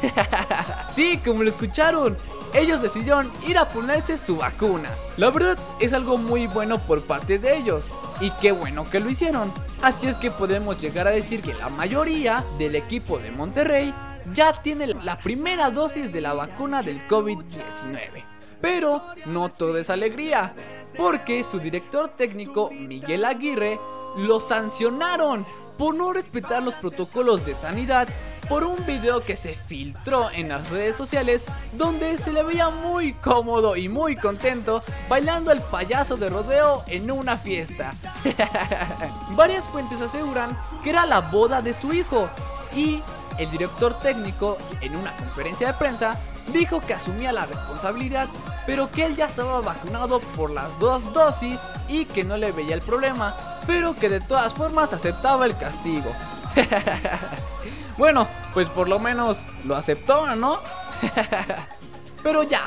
sí, 0.94 1.20
como 1.24 1.42
lo 1.42 1.50
escucharon, 1.50 2.16
ellos 2.54 2.80
decidieron 2.80 3.30
ir 3.46 3.58
a 3.58 3.68
ponerse 3.68 4.16
su 4.16 4.36
vacuna. 4.36 4.88
La 5.16 5.30
verdad 5.30 5.58
es 5.80 5.92
algo 5.92 6.16
muy 6.16 6.46
bueno 6.46 6.78
por 6.78 7.02
parte 7.02 7.38
de 7.38 7.56
ellos. 7.56 7.84
Y 8.20 8.30
qué 8.40 8.52
bueno 8.52 8.88
que 8.90 8.98
lo 8.98 9.10
hicieron. 9.10 9.52
Así 9.82 10.08
es 10.08 10.16
que 10.16 10.30
podemos 10.30 10.80
llegar 10.80 11.06
a 11.06 11.12
decir 11.12 11.40
que 11.40 11.54
la 11.54 11.68
mayoría 11.68 12.42
del 12.58 12.74
equipo 12.74 13.18
de 13.18 13.30
Monterrey 13.30 13.94
ya 14.32 14.52
tiene 14.52 14.86
la 14.86 15.18
primera 15.18 15.70
dosis 15.70 16.12
de 16.12 16.20
la 16.20 16.34
vacuna 16.34 16.82
del 16.82 17.06
COVID-19. 17.08 18.24
Pero 18.60 19.02
no 19.26 19.48
todo 19.48 19.78
es 19.78 19.88
alegría, 19.90 20.52
porque 20.96 21.44
su 21.44 21.60
director 21.60 22.10
técnico 22.16 22.70
Miguel 22.70 23.24
Aguirre 23.24 23.78
lo 24.16 24.40
sancionaron 24.40 25.46
por 25.76 25.94
no 25.94 26.12
respetar 26.12 26.62
los 26.62 26.74
protocolos 26.74 27.46
de 27.46 27.54
sanidad 27.54 28.08
por 28.48 28.64
un 28.64 28.84
video 28.86 29.20
que 29.20 29.36
se 29.36 29.54
filtró 29.54 30.30
en 30.30 30.48
las 30.48 30.70
redes 30.70 30.96
sociales 30.96 31.44
donde 31.74 32.16
se 32.16 32.32
le 32.32 32.42
veía 32.42 32.70
muy 32.70 33.12
cómodo 33.14 33.76
y 33.76 33.88
muy 33.88 34.16
contento 34.16 34.82
bailando 35.08 35.52
el 35.52 35.60
payaso 35.60 36.16
de 36.16 36.30
rodeo 36.30 36.82
en 36.86 37.10
una 37.10 37.36
fiesta. 37.36 37.92
Varias 39.36 39.66
fuentes 39.66 40.00
aseguran 40.00 40.56
que 40.82 40.90
era 40.90 41.04
la 41.04 41.20
boda 41.20 41.60
de 41.60 41.74
su 41.74 41.92
hijo 41.92 42.28
y 42.74 43.02
el 43.38 43.50
director 43.50 43.98
técnico, 43.98 44.58
en 44.80 44.96
una 44.96 45.12
conferencia 45.12 45.68
de 45.68 45.74
prensa, 45.74 46.18
dijo 46.52 46.80
que 46.80 46.94
asumía 46.94 47.32
la 47.32 47.46
responsabilidad, 47.46 48.28
pero 48.66 48.90
que 48.90 49.06
él 49.06 49.16
ya 49.16 49.26
estaba 49.26 49.60
vacunado 49.60 50.20
por 50.36 50.50
las 50.50 50.78
dos 50.78 51.12
dosis 51.12 51.58
y 51.88 52.04
que 52.04 52.24
no 52.24 52.36
le 52.36 52.52
veía 52.52 52.74
el 52.74 52.82
problema, 52.82 53.34
pero 53.66 53.94
que 53.94 54.08
de 54.08 54.20
todas 54.20 54.54
formas 54.54 54.92
aceptaba 54.92 55.46
el 55.46 55.56
castigo. 55.56 56.12
bueno, 57.98 58.26
pues 58.54 58.68
por 58.68 58.88
lo 58.88 58.98
menos 58.98 59.38
lo 59.64 59.76
aceptó, 59.76 60.34
¿no? 60.34 60.58
Pero 62.22 62.42
ya, 62.42 62.62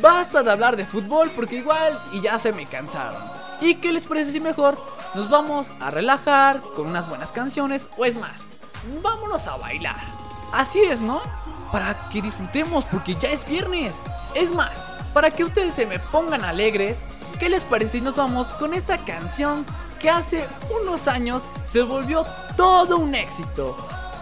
basta 0.00 0.42
de 0.42 0.52
hablar 0.52 0.76
de 0.76 0.86
fútbol 0.86 1.30
porque 1.34 1.56
igual 1.56 1.98
y 2.12 2.20
ya 2.20 2.38
se 2.38 2.52
me 2.52 2.66
cansaron. 2.66 3.20
¿Y 3.60 3.76
qué 3.76 3.92
les 3.92 4.04
parece 4.04 4.32
si 4.32 4.40
mejor 4.40 4.78
nos 5.14 5.28
vamos 5.28 5.72
a 5.80 5.90
relajar 5.90 6.60
con 6.60 6.86
unas 6.86 7.08
buenas 7.08 7.32
canciones 7.32 7.88
o 7.96 8.04
es 8.04 8.16
más, 8.16 8.40
vámonos 9.02 9.46
a 9.48 9.56
bailar? 9.56 9.96
Así 10.52 10.80
es, 10.80 11.00
¿no? 11.00 11.20
Para 11.70 12.08
que 12.10 12.22
disfrutemos 12.22 12.84
porque 12.84 13.14
ya 13.14 13.30
es 13.30 13.46
viernes. 13.46 13.94
Es 14.34 14.54
más, 14.54 14.76
para 15.14 15.30
que 15.30 15.44
ustedes 15.44 15.74
se 15.74 15.86
me 15.86 15.98
pongan 15.98 16.44
alegres, 16.44 16.98
¿qué 17.38 17.48
les 17.48 17.64
parece 17.64 17.92
si 17.92 18.00
nos 18.00 18.16
vamos 18.16 18.46
con 18.48 18.74
esta 18.74 18.98
canción 18.98 19.64
que 20.00 20.10
hace 20.10 20.46
unos 20.82 21.08
años 21.08 21.42
se 21.70 21.82
volvió 21.82 22.24
todo 22.56 22.98
un 22.98 23.14
éxito? 23.14 23.76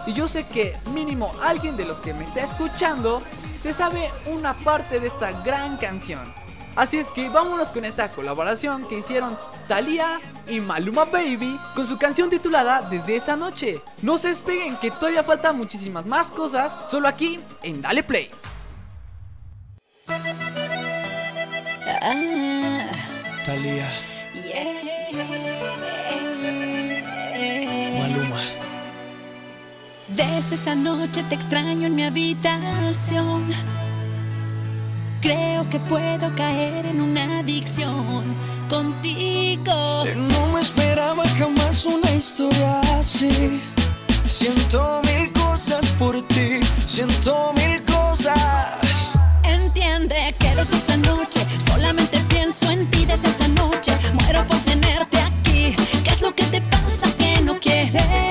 Y 0.05 0.13
yo 0.13 0.27
sé 0.27 0.47
que 0.47 0.77
mínimo 0.93 1.31
alguien 1.43 1.77
de 1.77 1.85
los 1.85 1.97
que 1.97 2.13
me 2.13 2.23
está 2.23 2.41
escuchando 2.41 3.21
se 3.61 3.73
sabe 3.73 4.09
una 4.25 4.53
parte 4.53 4.99
de 4.99 5.07
esta 5.07 5.31
gran 5.43 5.77
canción. 5.77 6.40
Así 6.75 6.97
es 6.97 7.07
que 7.07 7.29
vámonos 7.29 7.69
con 7.69 7.83
esta 7.83 8.09
colaboración 8.09 8.85
que 8.87 8.99
hicieron 8.99 9.37
Thalía 9.67 10.19
y 10.47 10.59
Maluma 10.59 11.05
Baby 11.05 11.59
con 11.75 11.85
su 11.85 11.97
canción 11.97 12.29
titulada 12.29 12.81
Desde 12.89 13.17
esa 13.17 13.35
noche. 13.35 13.81
No 14.01 14.17
se 14.17 14.29
despeguen 14.29 14.77
que 14.77 14.91
todavía 14.91 15.23
faltan 15.23 15.57
muchísimas 15.57 16.05
más 16.05 16.27
cosas 16.27 16.73
solo 16.89 17.07
aquí 17.07 17.39
en 17.61 17.81
Dale 17.81 18.03
Play. 18.03 18.29
Talía. 23.45 23.89
Maluma. 27.99 28.41
Desde 30.07 30.55
esta 30.55 30.75
noche 30.75 31.23
te 31.27 31.35
extraño 31.35 31.87
en 31.87 31.95
mi 31.95 32.03
habitación. 32.03 33.53
Creo 35.21 35.69
que 35.69 35.79
puedo 35.81 36.35
caer 36.35 36.83
en 36.87 36.99
una 36.99 37.39
adicción 37.39 38.25
contigo. 38.67 40.03
No 40.15 40.47
me 40.47 40.61
esperaba 40.61 41.23
jamás 41.37 41.85
una 41.85 42.11
historia 42.11 42.81
así. 42.97 43.61
Siento 44.25 44.99
mil 45.03 45.31
cosas 45.33 45.85
por 45.99 46.19
ti, 46.27 46.59
siento 46.87 47.53
mil 47.53 47.83
cosas. 47.83 49.11
Entiende 49.43 50.33
que 50.39 50.55
desde 50.55 50.77
esa 50.77 50.97
noche 50.97 51.45
solamente 51.69 52.17
pienso 52.27 52.71
en 52.71 52.89
ti 52.89 53.05
desde 53.05 53.29
esa 53.29 53.47
noche. 53.49 53.91
Muero 54.13 54.43
por 54.47 54.57
tenerte 54.61 55.19
aquí. 55.19 55.75
¿Qué 56.03 56.09
es 56.09 56.21
lo 56.23 56.33
que 56.33 56.45
te 56.45 56.61
pasa 56.61 57.15
que 57.17 57.41
no 57.41 57.59
quieres 57.59 58.30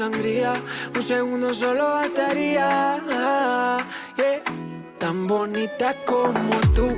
Un 0.00 1.02
segundo 1.02 1.52
solo 1.52 1.84
bastaría. 1.84 2.96
Tan 4.98 5.26
bonita 5.26 5.94
como 6.06 6.58
tú. 6.74 6.88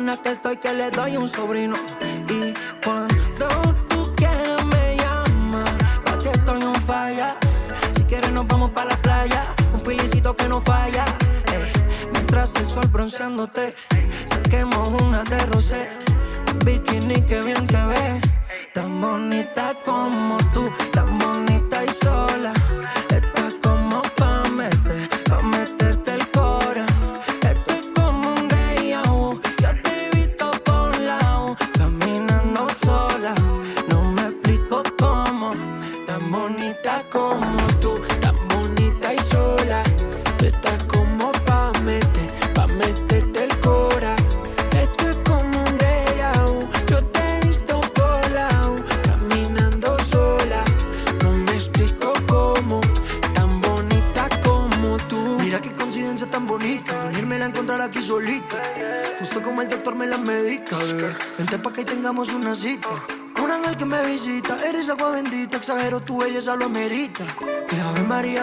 que 0.00 0.30
estoy 0.30 0.56
que 0.56 0.72
le 0.72 0.90
doy 0.90 1.16
un 1.18 1.28
sobrino. 1.28 1.76
Y 2.28 2.54
cuando 2.82 3.48
tú 3.88 4.10
quieras 4.16 4.64
me 4.64 4.96
llama, 4.96 5.64
para 6.04 6.18
ti 6.18 6.28
estoy 6.28 6.62
un 6.62 6.74
falla. 6.74 7.36
Si 7.94 8.04
quieres 8.04 8.32
nos 8.32 8.46
vamos 8.46 8.70
para 8.70 8.90
la 8.90 9.02
playa, 9.02 9.42
un 9.74 9.80
pilicito 9.80 10.34
que 10.34 10.48
no 10.48 10.62
falla. 10.62 11.04
Eh, 11.52 11.72
mientras 12.12 12.54
el 12.56 12.66
sol 12.66 12.88
bronceándote, 12.90 13.74
saquemos 14.24 15.02
una 15.02 15.22
de 15.24 15.38
rosé. 15.46 15.90
Un 16.50 16.58
bikini 16.60 17.20
que 17.26 17.42
bien 17.42 17.66
te 17.66 17.84
ve, 17.84 18.20
tan 18.72 19.02
bonita 19.02 19.74
como 19.84 20.38
tú, 20.54 20.64
tan 20.92 21.18
bonita. 21.18 21.59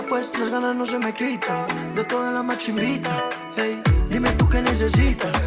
pues 0.04 0.38
las 0.40 0.50
ganas 0.52 0.76
no 0.76 0.86
se 0.86 1.00
me 1.00 1.14
quitan. 1.14 1.94
De 1.94 2.04
todas 2.04 2.34
las 2.34 2.44
machimbita, 2.44 3.30
hey, 3.56 3.82
dime 4.10 4.30
tú 4.32 4.48
qué 4.50 4.62
necesitas. 4.62 5.47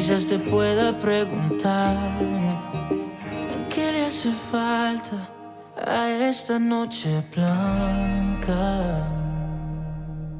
Quizás 0.00 0.24
te 0.24 0.38
pueda 0.38 0.98
preguntar 0.98 1.94
qué 3.68 3.92
le 3.92 4.06
hace 4.06 4.32
falta 4.32 5.28
a 5.76 6.08
esta 6.26 6.58
noche 6.58 7.22
blanca. 7.36 9.06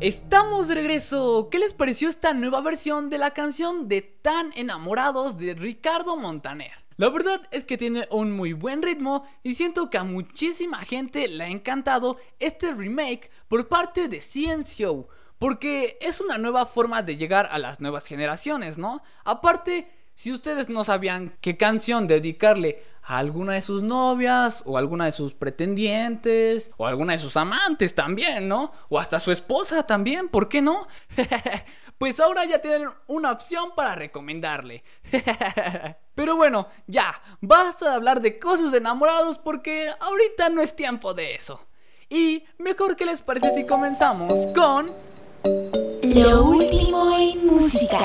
Estamos 0.00 0.66
de 0.68 0.76
regreso. 0.76 1.50
¿Qué 1.50 1.58
les 1.58 1.74
pareció 1.74 2.08
esta 2.08 2.32
nueva 2.32 2.62
versión 2.62 3.11
de 3.11 3.18
la 3.18 3.32
canción 3.32 3.86
de 3.86 4.00
Tan 4.00 4.50
enamorados 4.56 5.36
de 5.36 5.52
Ricardo 5.52 6.16
Montaner? 6.16 6.72
La 6.96 7.11
verdad 7.11 7.42
es 7.50 7.64
que 7.64 7.76
tiene 7.76 8.08
un 8.11 8.32
muy 8.32 8.54
buen 8.54 8.80
ritmo 8.80 9.24
y 9.42 9.56
siento 9.56 9.90
que 9.90 9.98
a 9.98 10.04
muchísima 10.04 10.78
gente 10.78 11.28
le 11.28 11.44
ha 11.44 11.48
encantado 11.48 12.16
este 12.38 12.72
remake 12.72 13.30
por 13.46 13.68
parte 13.68 14.08
de 14.08 14.22
Cien 14.22 14.64
Show 14.64 15.08
porque 15.41 15.97
es 16.03 16.20
una 16.20 16.36
nueva 16.36 16.66
forma 16.66 17.03
de 17.03 17.16
llegar 17.16 17.49
a 17.51 17.57
las 17.59 17.80
nuevas 17.80 18.07
generaciones, 18.07 18.76
¿no? 18.76 19.03
Aparte, 19.24 19.91
si 20.14 20.32
ustedes 20.32 20.68
no 20.68 20.84
sabían 20.84 21.34
qué 21.41 21.57
canción 21.57 22.07
dedicarle 22.07 22.84
a 23.03 23.16
alguna 23.16 23.55
de 23.55 23.62
sus 23.62 23.82
novias, 23.82 24.62
o 24.66 24.76
alguna 24.76 25.07
de 25.07 25.12
sus 25.12 25.32
pretendientes, 25.32 26.70
o 26.76 26.86
alguna 26.86 27.14
de 27.14 27.20
sus 27.20 27.38
amantes 27.38 27.95
también, 27.95 28.49
¿no? 28.49 28.72
O 28.91 28.99
hasta 28.99 29.18
su 29.18 29.32
esposa 29.32 29.86
también, 29.86 30.28
¿por 30.28 30.47
qué 30.51 30.61
no? 30.61 30.86
pues 31.99 32.20
ahora 32.20 32.45
ya 32.45 32.61
tienen 32.61 32.91
una 33.07 33.32
opción 33.32 33.70
para 33.74 33.95
recomendarle. 33.95 34.84
Pero 36.14 36.36
bueno, 36.36 36.68
ya, 36.86 37.18
basta 37.41 37.88
de 37.88 37.95
hablar 37.95 38.20
de 38.20 38.38
cosas 38.38 38.72
de 38.72 38.78
enamorados 38.78 39.38
porque 39.38 39.91
ahorita 40.01 40.51
no 40.51 40.61
es 40.61 40.76
tiempo 40.76 41.14
de 41.14 41.34
eso. 41.34 41.66
Y 42.11 42.45
mejor 42.59 42.95
que 42.95 43.07
les 43.07 43.22
parece 43.22 43.53
si 43.53 43.64
comenzamos 43.64 44.34
con... 44.49 45.09
Lo 45.45 46.45
último 46.45 47.16
en 47.16 47.47
música. 47.47 47.99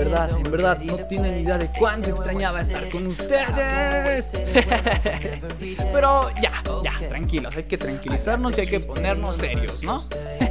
Verdad, 0.00 0.30
en 0.36 0.50
verdad, 0.50 0.78
no 0.80 0.96
tienen 0.96 1.40
idea 1.40 1.58
de 1.58 1.70
cuánto 1.78 2.10
extrañaba 2.10 2.60
estar 2.60 2.88
con 2.88 3.06
ustedes. 3.06 4.30
Pero 5.92 6.30
ya, 6.40 6.52
ya, 6.82 7.08
tranquilos, 7.08 7.56
hay 7.56 7.64
que 7.64 7.78
tranquilizarnos 7.78 8.56
y 8.56 8.60
hay 8.62 8.66
que 8.66 8.80
ponernos 8.80 9.36
serios, 9.36 9.84
¿no? 9.84 10.00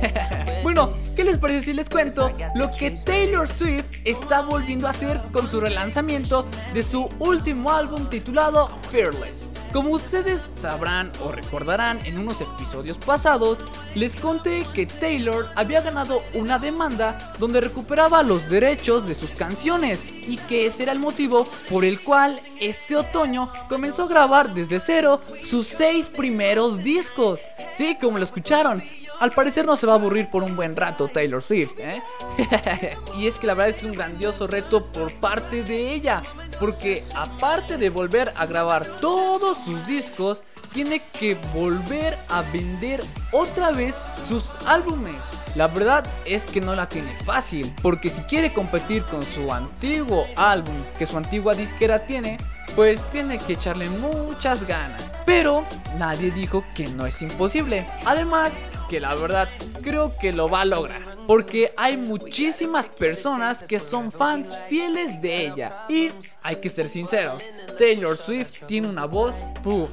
bueno, 0.63 0.93
¿qué 1.15 1.23
les 1.23 1.37
parece 1.37 1.65
si 1.65 1.73
les 1.73 1.89
cuento 1.89 2.31
lo 2.55 2.69
que 2.71 2.91
Taylor 2.91 3.47
Swift 3.47 3.85
está 4.05 4.41
volviendo 4.41 4.87
a 4.87 4.91
hacer 4.91 5.19
con 5.31 5.49
su 5.49 5.59
relanzamiento 5.59 6.47
de 6.73 6.83
su 6.83 7.09
último 7.19 7.71
álbum 7.71 8.09
titulado 8.09 8.69
Fearless? 8.89 9.49
Como 9.73 9.91
ustedes 9.91 10.41
sabrán 10.41 11.11
o 11.21 11.31
recordarán 11.31 11.99
en 12.05 12.17
unos 12.17 12.41
episodios 12.41 12.97
pasados, 12.97 13.59
les 13.93 14.15
conté 14.15 14.65
que 14.73 14.87
Taylor 14.87 15.45
había 15.55 15.81
ganado 15.81 16.23
una 16.33 16.57
demanda 16.57 17.33
donde 17.37 17.61
recuperaba 17.61 18.23
los 18.23 18.49
derechos 18.49 19.07
de 19.07 19.13
sus 19.13 19.29
canciones 19.31 19.99
y 20.27 20.37
que 20.37 20.65
ese 20.65 20.83
era 20.83 20.91
el 20.91 20.99
motivo 20.99 21.47
por 21.69 21.85
el 21.85 21.99
cual 21.99 22.39
este 22.59 22.95
otoño 22.95 23.51
comenzó 23.67 24.03
a 24.03 24.07
grabar 24.07 24.55
desde 24.55 24.79
cero 24.79 25.21
sus 25.43 25.67
seis 25.67 26.07
primeros 26.07 26.79
discos. 26.79 27.39
Sí, 27.77 27.95
como 28.01 28.17
lo 28.17 28.23
escucharon, 28.23 28.81
al 29.19 29.31
parecer 29.31 29.65
no 29.65 29.75
se 29.75 29.85
va 29.85 29.93
a 29.93 29.95
aburrir 29.95 30.29
por 30.29 30.43
un 30.43 30.55
buen 30.55 30.75
rato 30.75 31.07
Taylor 31.07 31.43
Swift, 31.43 31.73
¿eh? 31.77 32.01
y 33.17 33.27
es 33.27 33.35
que 33.35 33.47
la 33.47 33.53
verdad 33.53 33.75
es 33.75 33.83
un 33.83 33.91
grandioso 33.91 34.47
reto 34.47 34.79
por 34.91 35.11
parte 35.13 35.63
de 35.63 35.93
ella, 35.93 36.21
porque 36.59 37.03
aparte 37.15 37.77
de 37.77 37.89
volver 37.89 38.31
a 38.35 38.45
grabar 38.45 38.85
todos 38.99 39.57
sus 39.57 39.85
discos, 39.85 40.43
tiene 40.73 41.01
que 41.11 41.35
volver 41.53 42.17
a 42.29 42.41
vender 42.53 43.03
otra 43.31 43.71
vez 43.71 43.95
sus 44.27 44.45
álbumes. 44.65 45.21
La 45.55 45.67
verdad 45.67 46.05
es 46.25 46.45
que 46.45 46.61
no 46.61 46.75
la 46.75 46.87
tiene 46.87 47.15
fácil, 47.25 47.73
porque 47.81 48.09
si 48.09 48.21
quiere 48.23 48.53
competir 48.53 49.03
con 49.03 49.23
su 49.23 49.51
antiguo 49.51 50.27
álbum 50.35 50.75
que 50.97 51.07
su 51.07 51.17
antigua 51.17 51.55
disquera 51.55 52.05
tiene, 52.05 52.37
pues 52.75 53.01
tiene 53.09 53.39
que 53.39 53.53
echarle 53.53 53.89
muchas 53.89 54.65
ganas. 54.67 55.03
Pero 55.25 55.65
nadie 55.97 56.31
dijo 56.31 56.63
que 56.75 56.87
no 56.87 57.05
es 57.05 57.21
imposible. 57.21 57.85
Además, 58.05 58.51
que 58.89 58.99
la 58.99 59.15
verdad 59.15 59.47
creo 59.83 60.11
que 60.19 60.33
lo 60.33 60.49
va 60.49 60.61
a 60.61 60.65
lograr. 60.65 61.01
Porque 61.29 61.71
hay 61.77 61.95
muchísimas 61.95 62.87
personas 62.87 63.61
que 63.61 63.79
son 63.79 64.11
fans 64.11 64.57
fieles 64.67 65.21
de 65.21 65.45
ella. 65.45 65.85
Y 65.87 66.09
hay 66.41 66.55
que 66.55 66.69
ser 66.69 66.89
sinceros, 66.89 67.43
Taylor 67.77 68.17
Swift 68.17 68.65
tiene 68.65 68.89
una 68.89 69.05
voz 69.05 69.35
puff, 69.61 69.91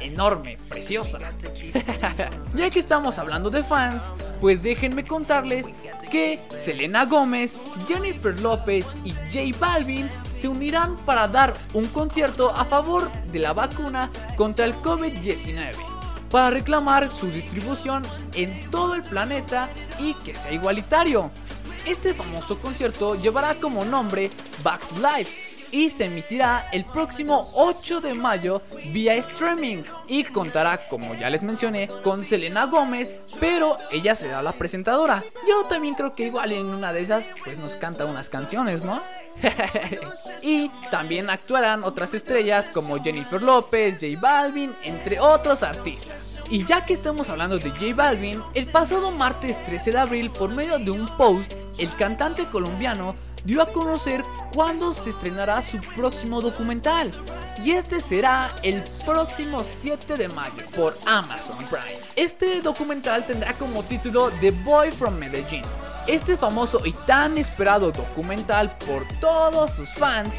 enorme, 0.00 0.56
preciosa. 0.66 1.18
ya 2.54 2.70
que 2.70 2.78
estamos 2.78 3.18
hablando 3.18 3.50
de 3.50 3.62
fans, 3.64 4.02
pues 4.40 4.62
déjenme 4.62 5.04
contarles 5.04 5.66
que 6.10 6.38
Selena 6.56 7.04
Gómez, 7.04 7.58
Jennifer 7.86 8.40
López 8.40 8.86
y 9.04 9.10
J 9.10 9.58
Balvin 9.60 10.08
se 10.40 10.48
unirán 10.48 10.96
para 11.04 11.28
dar 11.28 11.54
un 11.74 11.84
concierto 11.88 12.48
a 12.48 12.64
favor 12.64 13.12
de 13.24 13.40
la 13.40 13.52
vacuna 13.52 14.10
contra 14.38 14.64
el 14.64 14.74
COVID-19 14.76 15.97
para 16.30 16.50
reclamar 16.50 17.08
su 17.10 17.26
distribución 17.28 18.02
en 18.34 18.70
todo 18.70 18.94
el 18.94 19.02
planeta 19.02 19.68
y 19.98 20.14
que 20.14 20.34
sea 20.34 20.52
igualitario. 20.52 21.30
Este 21.86 22.12
famoso 22.14 22.58
concierto 22.58 23.14
llevará 23.14 23.54
como 23.54 23.84
nombre 23.84 24.30
Bugs 24.62 24.92
Live 24.98 25.57
y 25.70 25.90
se 25.90 26.06
emitirá 26.06 26.66
el 26.72 26.84
próximo 26.84 27.48
8 27.54 28.00
de 28.00 28.14
mayo 28.14 28.62
vía 28.92 29.14
streaming 29.14 29.82
y 30.06 30.24
contará, 30.24 30.88
como 30.88 31.14
ya 31.14 31.30
les 31.30 31.42
mencioné, 31.42 31.88
con 32.02 32.24
Selena 32.24 32.66
Gómez, 32.66 33.16
pero 33.40 33.76
ella 33.90 34.14
será 34.14 34.42
la 34.42 34.52
presentadora. 34.52 35.22
Yo 35.46 35.64
también 35.64 35.94
creo 35.94 36.14
que 36.14 36.26
igual 36.26 36.52
en 36.52 36.66
una 36.66 36.92
de 36.92 37.02
esas 37.02 37.30
pues 37.44 37.58
nos 37.58 37.74
canta 37.74 38.04
unas 38.04 38.28
canciones, 38.28 38.82
¿no? 38.82 39.00
y 40.42 40.70
también 40.90 41.30
actuarán 41.30 41.84
otras 41.84 42.14
estrellas 42.14 42.66
como 42.72 43.02
Jennifer 43.02 43.40
López, 43.40 43.98
J 44.00 44.20
Balvin, 44.20 44.72
entre 44.84 45.20
otros 45.20 45.62
artistas. 45.62 46.37
Y 46.50 46.64
ya 46.64 46.86
que 46.86 46.94
estamos 46.94 47.28
hablando 47.28 47.58
de 47.58 47.70
J 47.70 47.94
Balvin, 47.94 48.42
el 48.54 48.66
pasado 48.66 49.10
martes 49.10 49.62
13 49.66 49.92
de 49.92 49.98
abril, 49.98 50.30
por 50.30 50.50
medio 50.50 50.78
de 50.78 50.90
un 50.90 51.06
post, 51.18 51.52
el 51.76 51.94
cantante 51.94 52.46
colombiano 52.46 53.14
dio 53.44 53.60
a 53.60 53.70
conocer 53.70 54.24
cuándo 54.54 54.94
se 54.94 55.10
estrenará 55.10 55.60
su 55.60 55.78
próximo 55.94 56.40
documental. 56.40 57.12
Y 57.62 57.72
este 57.72 58.00
será 58.00 58.48
el 58.62 58.82
próximo 59.04 59.62
7 59.62 60.16
de 60.16 60.28
mayo 60.28 60.64
por 60.74 60.96
Amazon 61.04 61.58
Prime. 61.68 62.00
Este 62.16 62.62
documental 62.62 63.26
tendrá 63.26 63.52
como 63.52 63.82
título 63.82 64.30
The 64.40 64.50
Boy 64.50 64.90
from 64.90 65.18
Medellín. 65.18 65.62
Este 66.06 66.38
famoso 66.38 66.80
y 66.86 66.92
tan 67.04 67.36
esperado 67.36 67.92
documental 67.92 68.74
por 68.86 69.06
todos 69.20 69.72
sus 69.72 69.90
fans 69.90 70.30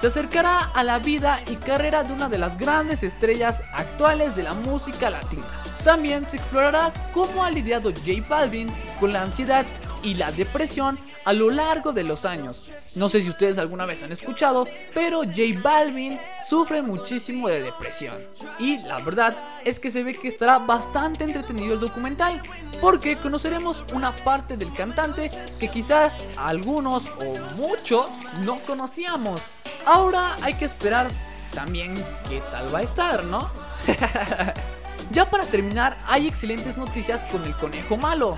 se 0.00 0.06
acercará 0.06 0.70
a 0.74 0.84
la 0.84 0.98
vida 0.98 1.40
y 1.50 1.56
carrera 1.56 2.04
de 2.04 2.12
una 2.12 2.28
de 2.28 2.38
las 2.38 2.56
grandes 2.56 3.02
estrellas 3.02 3.62
actuales 3.72 4.36
de 4.36 4.44
la 4.44 4.54
música 4.54 5.10
latina. 5.10 5.46
También 5.84 6.24
se 6.28 6.36
explorará 6.36 6.92
cómo 7.12 7.44
ha 7.44 7.50
lidiado 7.50 7.90
J 7.90 8.24
Balvin 8.28 8.70
con 9.00 9.12
la 9.12 9.22
ansiedad 9.22 9.64
y 10.02 10.14
la 10.14 10.32
depresión 10.32 10.98
a 11.24 11.32
lo 11.32 11.50
largo 11.50 11.92
de 11.92 12.04
los 12.04 12.24
años. 12.24 12.72
No 12.94 13.08
sé 13.08 13.20
si 13.20 13.28
ustedes 13.28 13.58
alguna 13.58 13.86
vez 13.86 14.02
han 14.02 14.12
escuchado, 14.12 14.66
pero 14.94 15.22
J 15.24 15.60
Balvin 15.62 16.18
sufre 16.46 16.82
muchísimo 16.82 17.48
de 17.48 17.62
depresión. 17.62 18.16
Y 18.58 18.78
la 18.78 18.98
verdad 19.00 19.36
es 19.64 19.78
que 19.78 19.90
se 19.90 20.02
ve 20.02 20.14
que 20.14 20.28
estará 20.28 20.58
bastante 20.58 21.24
entretenido 21.24 21.74
el 21.74 21.80
documental, 21.80 22.40
porque 22.80 23.18
conoceremos 23.18 23.84
una 23.92 24.14
parte 24.16 24.56
del 24.56 24.72
cantante 24.72 25.30
que 25.60 25.68
quizás 25.68 26.24
algunos 26.36 27.04
o 27.20 27.54
muchos 27.56 28.06
no 28.44 28.56
conocíamos. 28.66 29.40
Ahora 29.84 30.36
hay 30.42 30.54
que 30.54 30.64
esperar 30.64 31.08
también 31.54 31.94
qué 32.28 32.40
tal 32.50 32.74
va 32.74 32.80
a 32.80 32.82
estar, 32.82 33.24
¿no? 33.24 33.50
ya 35.10 35.28
para 35.28 35.44
terminar, 35.44 35.98
hay 36.06 36.26
excelentes 36.26 36.76
noticias 36.76 37.20
con 37.30 37.44
el 37.44 37.54
conejo 37.54 37.96
malo. 37.96 38.36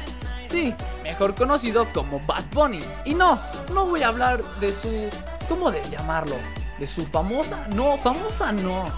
Sí, 0.50 0.74
mejor 1.04 1.34
conocido 1.34 1.86
como 1.92 2.20
Bad 2.20 2.44
Bunny. 2.52 2.80
Y 3.04 3.14
no, 3.14 3.38
no 3.72 3.86
voy 3.86 4.02
a 4.02 4.08
hablar 4.08 4.42
de 4.60 4.72
su... 4.72 5.08
¿Cómo 5.48 5.70
de 5.70 5.80
llamarlo? 5.90 6.36
¿De 6.78 6.86
su 6.86 7.06
famosa? 7.06 7.68
No, 7.74 7.96
famosa 7.98 8.50
no. 8.52 8.90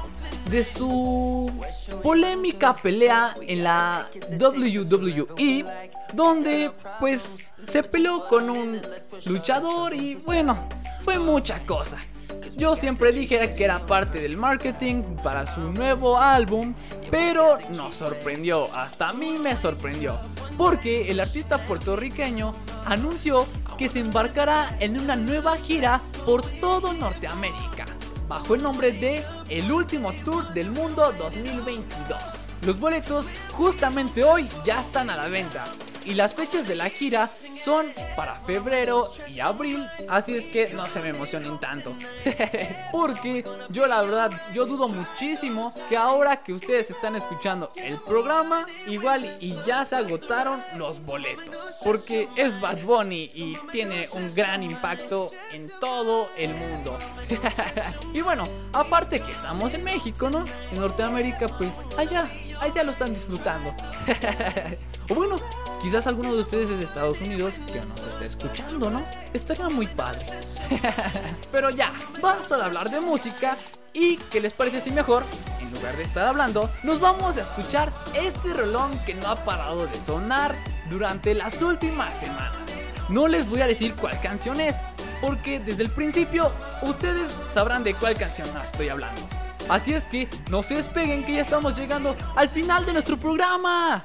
De 0.51 0.65
su 0.65 1.53
polémica 2.03 2.75
pelea 2.75 3.35
en 3.43 3.65
la 3.65 4.09
WWE, 4.31 5.65
donde 6.13 6.73
pues 6.99 7.51
se 7.65 7.83
peleó 7.83 8.25
con 8.27 8.51
un 8.51 8.81
luchador 9.27 9.95
y 9.95 10.17
bueno, 10.27 10.57
fue 11.05 11.19
mucha 11.19 11.61
cosa. 11.67 11.97
Yo 12.57 12.75
siempre 12.77 13.13
dije 13.13 13.55
que 13.55 13.65
era 13.65 13.87
parte 13.87 14.21
del 14.21 14.37
marketing 14.37 15.03
para 15.23 15.47
su 15.55 15.61
nuevo 15.61 16.19
álbum, 16.19 16.75
pero 17.11 17.55
nos 17.71 17.97
sorprendió, 17.97 18.69
hasta 18.75 19.09
a 19.09 19.13
mí 19.13 19.35
me 19.39 19.57
sorprendió, 19.57 20.19
porque 20.57 21.11
el 21.11 21.21
artista 21.21 21.59
puertorriqueño 21.67 22.55
anunció 22.85 23.47
que 23.79 23.89
se 23.89 24.01
embarcará 24.01 24.77
en 24.81 25.01
una 25.01 25.17
nueva 25.17 25.57
gira 25.57 26.01
por 26.25 26.43
todo 26.61 26.93
Norteamérica, 26.93 27.87
bajo 28.29 28.55
el 28.55 28.63
nombre 28.63 28.93
de 28.93 29.25
El 29.49 29.71
Último 29.73 30.13
Tour 30.25 30.53
del 30.53 30.71
Mundo 30.71 31.13
2022. 31.19 32.21
Los 32.67 32.79
boletos 32.79 33.27
justamente 33.53 34.23
hoy 34.23 34.49
ya 34.65 34.81
están 34.81 35.11
a 35.11 35.17
la 35.17 35.29
venta 35.29 35.65
y 36.05 36.15
las 36.15 36.35
fechas 36.35 36.67
de 36.67 36.75
la 36.75 36.89
gira 36.89 37.27
son 37.65 37.87
para 38.17 38.35
febrero 38.41 39.11
y 39.29 39.41
abril, 39.41 39.87
así 40.09 40.37
es 40.37 40.47
que 40.47 40.69
no 40.75 40.87
se 40.87 41.01
me 41.01 41.11
emocionen 41.11 41.59
tanto. 41.61 41.95
Porque 42.93 43.45
yo 43.71 43.87
la 43.87 44.03
verdad, 44.03 44.31
yo 44.53 44.67
dudo 44.67 44.89
muchísimo 44.89 45.73
que 45.89 45.97
ahora 45.97 46.37
que 46.37 46.53
ustedes 46.53 46.91
están 46.91 47.17
escuchando 47.17 47.71
el 47.77 47.99
programa, 48.01 48.67
igual 48.87 49.31
y 49.41 49.57
ya 49.65 49.85
se 49.85 49.97
agotaron 49.97 50.63
los 50.77 51.05
boletos. 51.07 51.57
Porque 51.85 52.29
es 52.37 52.61
Bad 52.61 52.83
Bunny 52.83 53.29
y 53.35 53.57
tiene 53.71 54.09
un 54.13 54.35
gran 54.35 54.63
impacto 54.63 55.29
en 55.53 55.71
todo 55.81 56.29
el 56.37 56.51
mundo. 56.55 56.99
y 58.13 58.21
bueno, 58.21 58.45
aparte 58.73 59.21
que 59.21 59.33
estamos 59.33 59.75
en 59.75 59.85
México, 59.85 60.31
¿no? 60.31 60.45
En 60.71 60.81
Norteamérica, 60.81 61.47
pues 61.49 61.71
allá, 61.97 62.29
allá 62.61 62.83
lo 62.83 62.93
están 62.93 63.13
disfrutando. 63.15 63.75
bueno, 65.15 65.37
quizás 65.81 66.07
alguno 66.07 66.35
de 66.35 66.43
ustedes 66.43 66.71
es 66.71 66.79
de 66.79 66.85
Estados 66.85 67.21
Unidos 67.21 67.55
que 67.67 67.81
nos 67.81 67.99
está 67.99 68.25
escuchando, 68.25 68.91
¿no? 68.91 69.05
Estaría 69.33 69.69
muy 69.69 69.87
padre. 69.87 70.25
Pero 71.53 71.71
ya, 71.71 71.93
basta 72.21 72.57
de 72.57 72.65
hablar 72.65 72.91
de 72.91 73.01
música 73.01 73.57
y 73.93 74.17
¿qué 74.17 74.41
les 74.41 74.53
parece 74.53 74.81
si 74.81 74.91
mejor, 74.91 75.23
en 75.61 75.71
lugar 75.73 75.97
de 75.97 76.05
estar 76.05 76.27
hablando, 76.27 76.71
nos 76.83 77.01
vamos 77.01 77.37
a 77.37 77.43
escuchar 77.43 77.93
este 78.15 78.55
rolón 78.55 78.99
que 79.05 79.15
no 79.15 79.29
ha 79.29 79.37
parado 79.37 79.87
de 79.87 79.99
sonar 79.99 80.55
durante 80.89 81.35
las 81.35 81.61
últimas 81.61 82.17
semanas? 82.17 82.57
No 83.09 83.29
les 83.29 83.49
voy 83.49 83.61
a 83.61 83.67
decir 83.67 83.95
cuál 83.95 84.19
canción 84.21 84.61
es, 84.61 84.77
porque 85.21 85.61
desde 85.61 85.83
el 85.83 85.91
principio 85.91 86.51
ustedes 86.83 87.31
sabrán 87.53 87.85
de 87.85 87.95
cuál 87.95 88.17
canción 88.17 88.49
estoy 88.65 88.89
hablando. 88.89 89.21
Así 89.69 89.93
es 89.95 90.05
que 90.05 90.29
no 90.51 90.63
se 90.63 90.77
despeguen 90.77 91.25
que 91.25 91.35
ya 91.35 91.43
estamos 91.43 91.77
llegando 91.79 92.17
al 92.37 92.49
final 92.49 92.87
de 92.87 92.93
nuestro 92.95 93.17
programa. 93.17 94.05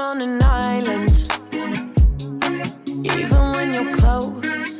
I'm 0.00 0.02
on 0.02 0.22
an 0.22 0.40
island. 0.40 1.10
Even 3.04 3.50
when 3.50 3.74
you're 3.74 3.92
close, 3.94 4.77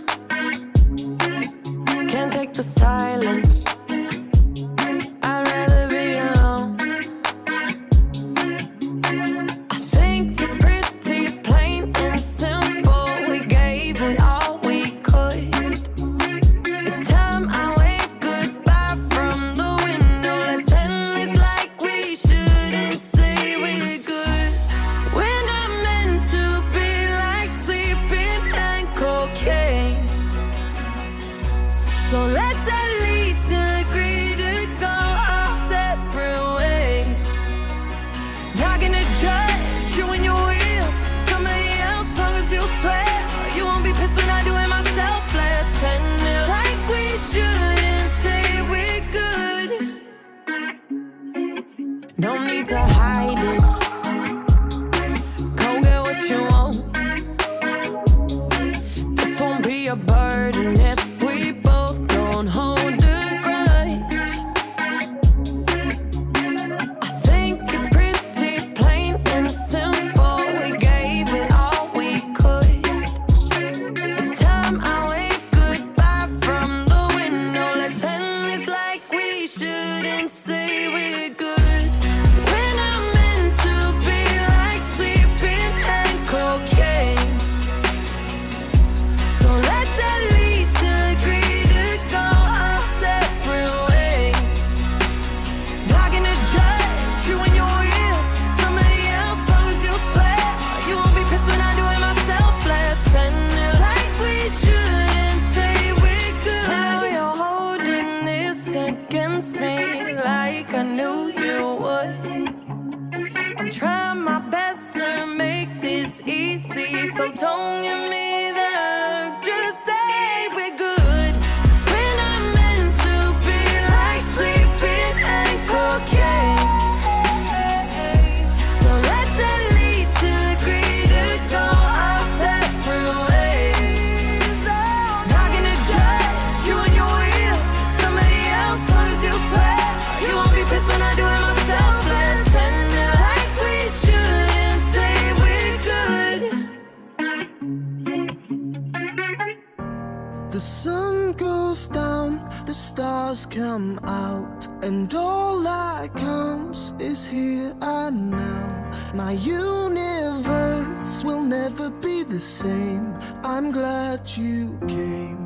the 162.39 162.45
same. 162.45 163.19
I'm 163.43 163.73
glad 163.73 164.21
you 164.37 164.79
came. 164.87 165.41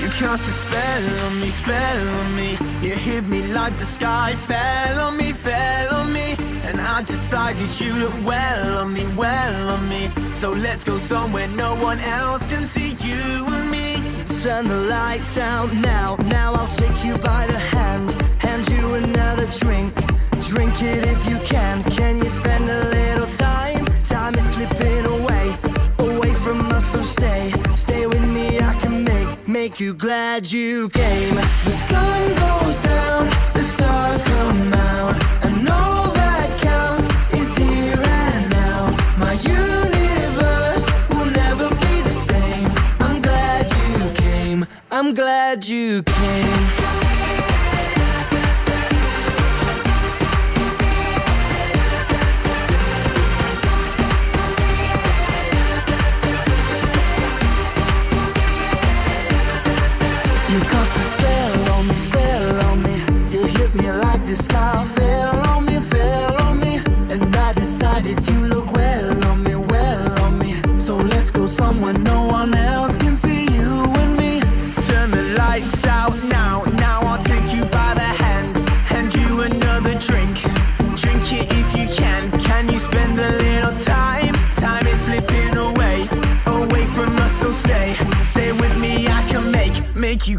You 0.00 0.08
cast 0.18 0.48
a 0.48 0.54
spell 0.64 1.26
on 1.26 1.40
me, 1.40 1.50
spell 1.50 2.08
on 2.18 2.34
me. 2.34 2.50
You 2.82 2.96
hit 3.06 3.24
me 3.28 3.46
like 3.52 3.74
the 3.78 3.84
sky 3.84 4.34
fell 4.34 5.00
on 5.06 5.16
me, 5.16 5.30
fell 5.30 5.88
on. 5.88 5.93
Decided 7.06 7.80
you 7.80 7.92
look 7.94 8.14
well 8.24 8.78
on 8.78 8.92
me, 8.92 9.06
well 9.16 9.70
on 9.70 9.88
me. 9.88 10.08
So 10.34 10.50
let's 10.52 10.84
go 10.84 10.96
somewhere 10.98 11.48
no 11.48 11.74
one 11.76 11.98
else 12.00 12.46
can 12.46 12.64
see 12.64 12.94
you 13.06 13.46
and 13.46 13.70
me. 13.70 13.94
Turn 14.42 14.66
the 14.66 14.86
lights 14.90 15.38
out 15.38 15.72
now. 15.74 16.16
Now 16.28 16.52
I'll 16.54 16.74
take 16.76 17.04
you 17.04 17.16
by 17.18 17.46
the 17.46 17.58
hand, 17.58 18.10
hand 18.38 18.68
you 18.68 18.94
another 18.94 19.46
drink. 19.60 19.94
Drink 20.48 20.82
it 20.82 21.06
if 21.06 21.28
you 21.28 21.38
can. 21.46 21.82
Can 21.84 22.18
you 22.18 22.26
spend 22.26 22.64
a 22.68 22.84
little 22.88 23.26
time? 23.26 23.84
Time 24.08 24.34
is 24.34 24.44
slipping 24.52 25.04
away, 25.06 25.56
away 25.98 26.34
from 26.34 26.60
us. 26.72 26.92
So 26.92 27.02
stay, 27.02 27.52
stay 27.76 28.06
with 28.06 28.26
me. 28.32 28.58
I 28.60 28.74
can 28.82 29.04
make, 29.04 29.48
make 29.48 29.80
you 29.80 29.94
glad 29.94 30.50
you 30.50 30.88
came. 30.90 31.34
The 31.64 31.72
sun 31.72 32.28
goes 32.44 32.76
down, 32.82 33.26
the 33.54 33.62
stars 33.62 34.22
come 34.24 34.72
out, 34.74 35.44
and 35.44 35.68
all 35.68 36.03
I'm 45.04 45.12
glad 45.12 45.68
you 45.68 46.02
came. 46.02 46.73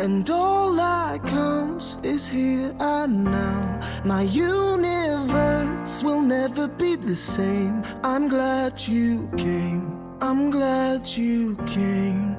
And 0.00 0.28
all 0.30 0.74
that 0.74 1.24
counts 1.26 1.98
is 2.02 2.28
here 2.28 2.74
and 2.80 3.24
now. 3.24 3.80
My 4.04 4.22
universe 4.22 6.02
will 6.02 6.22
never 6.22 6.68
be 6.68 6.96
the 6.96 7.16
same. 7.16 7.82
I'm 8.04 8.28
glad 8.28 8.80
you 8.86 9.28
came. 9.36 9.94
I'm 10.20 10.50
glad 10.50 11.06
you 11.06 11.56
came. 11.66 12.36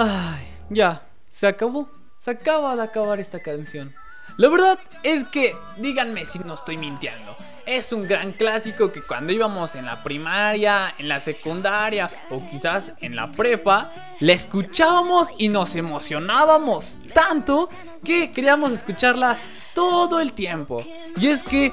Ay, 0.00 0.46
ya, 0.70 1.02
se 1.32 1.48
acabó. 1.48 1.88
Se 2.20 2.30
acaba 2.30 2.76
de 2.76 2.82
acabar 2.82 3.18
esta 3.18 3.40
canción. 3.40 3.92
La 4.36 4.48
verdad 4.48 4.78
es 5.02 5.24
que, 5.24 5.56
díganme 5.78 6.24
si 6.24 6.38
no 6.38 6.54
estoy 6.54 6.76
mintiendo. 6.76 7.34
Es 7.68 7.92
un 7.92 8.00
gran 8.00 8.32
clásico 8.32 8.90
que 8.90 9.02
cuando 9.02 9.30
íbamos 9.30 9.74
en 9.74 9.84
la 9.84 10.02
primaria, 10.02 10.94
en 10.98 11.06
la 11.06 11.20
secundaria 11.20 12.08
o 12.30 12.40
quizás 12.48 12.92
en 13.02 13.14
la 13.14 13.30
prepa, 13.30 13.92
la 14.20 14.32
escuchábamos 14.32 15.28
y 15.36 15.48
nos 15.48 15.76
emocionábamos 15.76 16.98
tanto 17.12 17.68
que 18.02 18.32
queríamos 18.32 18.72
escucharla 18.72 19.36
todo 19.74 20.18
el 20.18 20.32
tiempo. 20.32 20.82
Y 21.20 21.26
es 21.26 21.44
que 21.44 21.70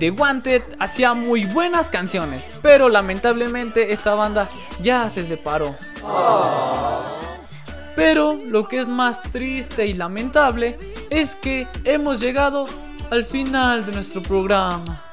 The 0.00 0.10
Wanted 0.10 0.62
hacía 0.80 1.14
muy 1.14 1.44
buenas 1.44 1.90
canciones, 1.90 2.44
pero 2.60 2.88
lamentablemente 2.88 3.92
esta 3.92 4.14
banda 4.14 4.50
ya 4.82 5.08
se 5.10 5.24
separó. 5.24 5.76
Pero 7.94 8.34
lo 8.34 8.66
que 8.66 8.80
es 8.80 8.88
más 8.88 9.22
triste 9.22 9.86
y 9.86 9.94
lamentable 9.94 10.76
es 11.08 11.36
que 11.36 11.68
hemos 11.84 12.18
llegado 12.18 12.66
al 13.10 13.24
final 13.24 13.86
de 13.86 13.92
nuestro 13.92 14.20
programa. 14.20 15.04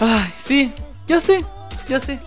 Ay, 0.00 0.32
sí, 0.36 0.72
ya 1.06 1.20
sé, 1.20 1.44
ya 1.88 2.00
sé. 2.00 2.20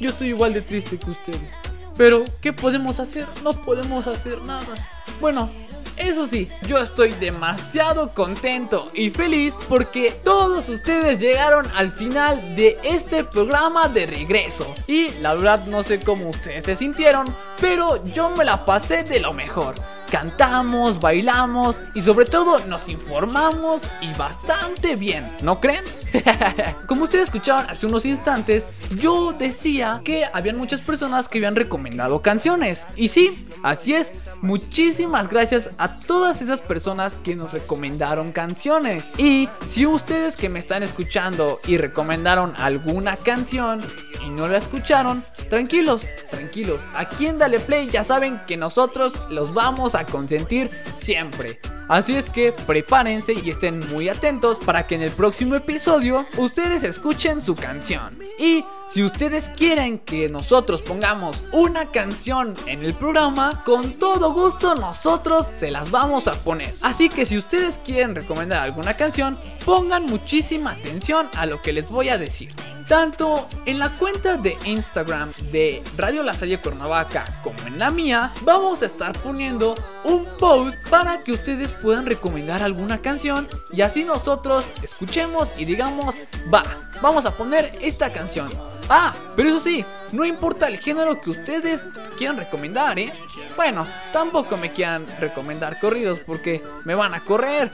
Yo 0.00 0.10
estoy 0.10 0.28
igual 0.28 0.52
de 0.52 0.62
triste 0.62 0.98
que 0.98 1.10
ustedes. 1.10 1.54
Pero, 1.96 2.24
¿qué 2.40 2.52
podemos 2.52 3.00
hacer? 3.00 3.26
No 3.42 3.52
podemos 3.52 4.06
hacer 4.06 4.42
nada. 4.42 4.74
Bueno, 5.20 5.50
eso 5.96 6.26
sí, 6.26 6.48
yo 6.66 6.78
estoy 6.78 7.12
demasiado 7.12 8.10
contento 8.12 8.90
y 8.92 9.08
feliz 9.08 9.54
porque 9.66 10.10
todos 10.10 10.68
ustedes 10.68 11.18
llegaron 11.20 11.66
al 11.74 11.90
final 11.90 12.54
de 12.54 12.78
este 12.84 13.24
programa 13.24 13.88
de 13.88 14.04
regreso. 14.06 14.66
Y 14.86 15.08
la 15.20 15.32
verdad 15.34 15.64
no 15.66 15.82
sé 15.82 16.00
cómo 16.00 16.28
ustedes 16.28 16.64
se 16.64 16.76
sintieron, 16.76 17.34
pero 17.60 18.04
yo 18.04 18.28
me 18.28 18.44
la 18.44 18.66
pasé 18.66 19.04
de 19.04 19.20
lo 19.20 19.32
mejor. 19.32 19.74
Cantamos, 20.10 21.00
bailamos 21.00 21.80
y 21.94 22.00
sobre 22.00 22.26
todo 22.26 22.60
nos 22.66 22.88
informamos 22.88 23.82
y 24.00 24.12
bastante 24.14 24.96
bien, 24.96 25.30
¿no 25.42 25.60
creen? 25.60 25.84
Como 26.86 27.04
ustedes 27.04 27.24
escucharon 27.24 27.68
hace 27.68 27.86
unos 27.86 28.04
instantes, 28.06 28.68
yo 28.96 29.32
decía 29.32 30.00
que 30.04 30.24
habían 30.32 30.56
muchas 30.56 30.80
personas 30.80 31.28
que 31.28 31.38
habían 31.38 31.56
recomendado 31.56 32.22
canciones. 32.22 32.84
Y 32.94 33.08
sí, 33.08 33.46
así 33.62 33.94
es. 33.94 34.12
Muchísimas 34.42 35.28
gracias 35.28 35.70
a 35.78 35.96
todas 35.96 36.42
esas 36.42 36.60
personas 36.60 37.14
que 37.24 37.36
nos 37.36 37.52
recomendaron 37.52 38.32
canciones. 38.32 39.04
Y 39.18 39.48
si 39.66 39.86
ustedes 39.86 40.36
que 40.36 40.48
me 40.48 40.58
están 40.58 40.82
escuchando 40.82 41.58
y 41.66 41.78
recomendaron 41.78 42.54
alguna 42.56 43.16
canción 43.16 43.80
y 44.24 44.30
no 44.30 44.48
la 44.48 44.58
escucharon, 44.58 45.24
tranquilos, 45.48 46.02
tranquilos. 46.30 46.80
Aquí 46.94 47.26
en 47.26 47.38
Dale 47.38 47.60
Play 47.60 47.88
ya 47.90 48.02
saben 48.02 48.40
que 48.46 48.56
nosotros 48.56 49.14
los 49.30 49.54
vamos 49.54 49.94
a 49.94 50.04
consentir 50.04 50.70
siempre. 50.96 51.58
Así 51.88 52.16
es 52.16 52.28
que 52.28 52.52
prepárense 52.52 53.32
y 53.32 53.50
estén 53.50 53.78
muy 53.90 54.08
atentos 54.08 54.58
para 54.58 54.86
que 54.86 54.96
en 54.96 55.02
el 55.02 55.12
próximo 55.12 55.54
episodio 55.54 56.26
ustedes 56.36 56.82
escuchen 56.82 57.40
su 57.40 57.54
canción. 57.54 58.18
Y 58.40 58.64
si 58.88 59.02
ustedes 59.02 59.48
quieren 59.48 59.98
que 59.98 60.28
nosotros 60.28 60.80
pongamos 60.80 61.42
una 61.52 61.90
canción 61.90 62.54
en 62.66 62.84
el 62.84 62.94
programa, 62.94 63.64
con 63.64 63.94
todo 63.94 64.32
gusto 64.32 64.74
nosotros 64.74 65.46
se 65.46 65.70
las 65.70 65.90
vamos 65.90 66.28
a 66.28 66.34
poner. 66.34 66.72
Así 66.82 67.08
que 67.08 67.26
si 67.26 67.36
ustedes 67.36 67.78
quieren 67.78 68.14
recomendar 68.14 68.60
alguna 68.60 68.94
canción, 68.94 69.38
pongan 69.64 70.06
muchísima 70.06 70.70
atención 70.72 71.28
a 71.34 71.46
lo 71.46 71.60
que 71.62 71.72
les 71.72 71.88
voy 71.88 72.10
a 72.10 72.18
decir. 72.18 72.54
Tanto 72.88 73.48
en 73.66 73.80
la 73.80 73.98
cuenta 73.98 74.36
de 74.36 74.56
Instagram 74.64 75.32
de 75.50 75.82
Radio 75.96 76.22
La 76.22 76.34
Salle 76.34 76.60
Cuernavaca 76.60 77.24
como 77.42 77.58
en 77.66 77.80
la 77.80 77.90
mía, 77.90 78.30
vamos 78.42 78.82
a 78.82 78.86
estar 78.86 79.18
poniendo 79.18 79.74
un 80.04 80.24
post 80.38 80.78
para 80.88 81.18
que 81.18 81.32
ustedes 81.32 81.72
puedan 81.72 82.06
recomendar 82.06 82.62
alguna 82.62 82.98
canción 82.98 83.48
y 83.72 83.82
así 83.82 84.04
nosotros 84.04 84.70
escuchemos 84.84 85.52
y 85.56 85.64
digamos, 85.64 86.14
va, 86.52 86.62
vamos 87.02 87.26
a 87.26 87.36
poner 87.36 87.76
esta 87.80 88.12
canción. 88.12 88.75
Ah, 88.88 89.12
pero 89.34 89.48
eso 89.48 89.60
sí, 89.60 89.84
no 90.12 90.24
importa 90.24 90.68
el 90.68 90.78
género 90.78 91.20
que 91.20 91.30
ustedes 91.30 91.84
quieran 92.16 92.36
recomendar, 92.36 92.98
¿eh? 92.98 93.12
Bueno, 93.56 93.86
tampoco 94.12 94.56
me 94.56 94.72
quieran 94.72 95.06
recomendar 95.18 95.80
corridos 95.80 96.20
porque 96.20 96.62
me 96.84 96.94
van 96.94 97.14
a 97.14 97.20
correr. 97.20 97.72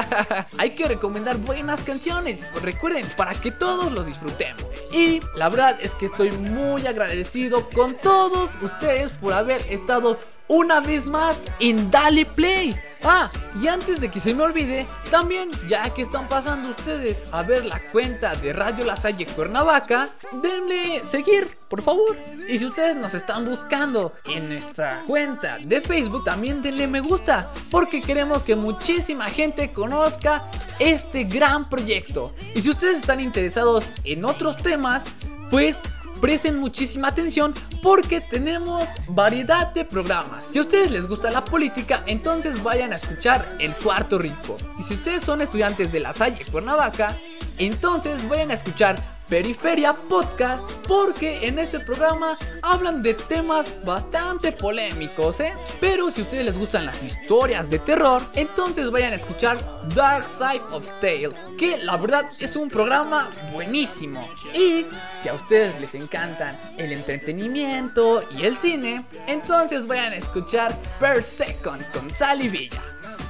Hay 0.58 0.70
que 0.70 0.88
recomendar 0.88 1.36
buenas 1.38 1.82
canciones, 1.82 2.38
recuerden, 2.62 3.06
para 3.16 3.34
que 3.34 3.50
todos 3.50 3.92
los 3.92 4.06
disfrutemos. 4.06 4.64
Y 4.92 5.20
la 5.34 5.48
verdad 5.48 5.76
es 5.80 5.94
que 5.94 6.06
estoy 6.06 6.32
muy 6.32 6.86
agradecido 6.86 7.68
con 7.70 7.94
todos 7.94 8.56
ustedes 8.62 9.10
por 9.12 9.34
haber 9.34 9.60
estado 9.70 10.18
una 10.48 10.80
vez 10.80 11.06
más 11.06 11.44
en 11.60 11.90
Dale 11.90 12.26
Play. 12.26 12.76
Ah, 13.04 13.30
y 13.62 13.68
antes 13.68 14.00
de 14.00 14.10
que 14.10 14.20
se 14.20 14.34
me 14.34 14.42
olvide, 14.42 14.86
también 15.10 15.50
ya 15.68 15.90
que 15.90 16.02
están 16.02 16.28
pasando 16.28 16.70
ustedes 16.70 17.22
a 17.30 17.42
ver 17.42 17.64
la 17.64 17.78
cuenta 17.92 18.34
de 18.34 18.52
Radio 18.52 18.84
La 18.84 18.96
Salle 18.96 19.26
Cuernavaca, 19.26 20.10
denle 20.42 21.04
seguir, 21.04 21.56
por 21.68 21.82
favor. 21.82 22.16
Y 22.48 22.58
si 22.58 22.66
ustedes 22.66 22.96
nos 22.96 23.14
están 23.14 23.44
buscando 23.44 24.12
en 24.24 24.48
nuestra 24.48 25.04
cuenta 25.06 25.58
de 25.58 25.80
Facebook, 25.80 26.24
también 26.24 26.62
denle 26.62 26.88
me 26.88 27.00
gusta, 27.00 27.52
porque 27.70 28.00
queremos 28.00 28.42
que 28.42 28.56
muchísima 28.56 29.26
gente 29.26 29.70
conozca 29.70 30.50
este 30.78 31.24
gran 31.24 31.68
proyecto. 31.68 32.34
Y 32.54 32.62
si 32.62 32.70
ustedes 32.70 32.98
están 32.98 33.20
interesados 33.20 33.88
en 34.04 34.24
otros 34.24 34.56
temas, 34.56 35.04
pues 35.50 35.78
presten 36.20 36.58
muchísima 36.58 37.08
atención 37.08 37.54
porque 37.82 38.20
tenemos 38.20 38.84
variedad 39.08 39.72
de 39.72 39.84
programas. 39.84 40.44
Si 40.50 40.58
a 40.58 40.62
ustedes 40.62 40.90
les 40.90 41.08
gusta 41.08 41.30
la 41.30 41.44
política, 41.44 42.02
entonces 42.06 42.62
vayan 42.62 42.92
a 42.92 42.96
escuchar 42.96 43.56
El 43.58 43.74
Cuarto 43.76 44.18
Rico. 44.18 44.56
Y 44.78 44.82
si 44.82 44.94
ustedes 44.94 45.22
son 45.22 45.42
estudiantes 45.42 45.92
de 45.92 46.00
la 46.00 46.12
Salle 46.12 46.44
Cuernavaca, 46.50 47.16
entonces 47.58 48.26
vayan 48.28 48.50
a 48.50 48.54
escuchar 48.54 49.15
Periferia 49.28 49.94
Podcast 50.08 50.70
porque 50.86 51.46
en 51.46 51.58
este 51.58 51.80
programa 51.80 52.38
hablan 52.62 53.02
de 53.02 53.14
temas 53.14 53.66
bastante 53.84 54.52
polémicos, 54.52 55.40
¿eh? 55.40 55.52
Pero 55.80 56.10
si 56.10 56.20
a 56.20 56.24
ustedes 56.24 56.44
les 56.44 56.56
gustan 56.56 56.86
las 56.86 57.02
historias 57.02 57.68
de 57.68 57.78
terror, 57.80 58.22
entonces 58.34 58.90
vayan 58.90 59.12
a 59.12 59.16
escuchar 59.16 59.58
Dark 59.94 60.28
Side 60.28 60.62
of 60.70 60.88
Tales, 61.00 61.48
que 61.58 61.78
la 61.78 61.96
verdad 61.96 62.26
es 62.38 62.54
un 62.54 62.68
programa 62.68 63.30
buenísimo. 63.52 64.28
Y 64.54 64.86
si 65.20 65.28
a 65.28 65.34
ustedes 65.34 65.78
les 65.80 65.94
encantan 65.94 66.58
el 66.78 66.92
entretenimiento 66.92 68.22
y 68.30 68.44
el 68.44 68.56
cine, 68.56 69.04
entonces 69.26 69.86
vayan 69.86 70.12
a 70.12 70.16
escuchar 70.16 70.76
Per 71.00 71.22
Second 71.22 71.90
con 71.90 72.10
Sally 72.10 72.48
Villa. 72.48 72.82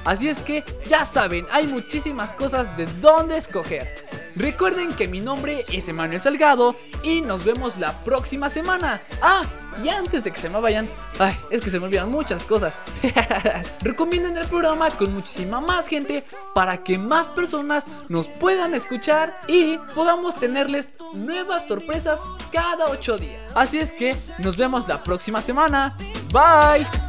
Así 0.05 0.29
es 0.29 0.37
que 0.37 0.63
ya 0.87 1.03
saben, 1.03 1.45
hay 1.51 1.67
muchísimas 1.67 2.31
cosas 2.31 2.77
de 2.77 2.85
dónde 3.01 3.37
escoger. 3.37 4.16
Recuerden 4.37 4.93
que 4.93 5.07
mi 5.07 5.19
nombre 5.19 5.65
es 5.71 5.87
Emanuel 5.89 6.21
Salgado 6.21 6.75
y 7.01 7.21
nos 7.21 7.43
vemos 7.43 7.77
la 7.77 7.93
próxima 8.03 8.49
semana. 8.49 9.01
Ah, 9.21 9.43
y 9.83 9.89
antes 9.89 10.23
de 10.23 10.31
que 10.31 10.39
se 10.39 10.49
me 10.49 10.59
vayan, 10.59 10.87
ay, 11.17 11.35
es 11.49 11.59
que 11.59 11.71
se 11.71 11.79
me 11.79 11.87
olvidan 11.87 12.11
muchas 12.11 12.43
cosas. 12.43 12.77
Recomienden 13.81 14.37
el 14.37 14.47
programa 14.47 14.91
con 14.91 15.13
muchísima 15.13 15.59
más 15.59 15.87
gente 15.87 16.23
para 16.53 16.83
que 16.83 16.99
más 16.99 17.27
personas 17.27 17.87
nos 18.09 18.27
puedan 18.27 18.75
escuchar 18.75 19.35
y 19.47 19.77
podamos 19.95 20.35
tenerles 20.35 20.89
nuevas 21.13 21.67
sorpresas 21.67 22.21
cada 22.51 22.89
8 22.89 23.17
días. 23.17 23.51
Así 23.55 23.79
es 23.79 23.91
que 23.91 24.15
nos 24.37 24.55
vemos 24.55 24.87
la 24.87 25.03
próxima 25.03 25.41
semana. 25.41 25.97
Bye. 26.31 27.06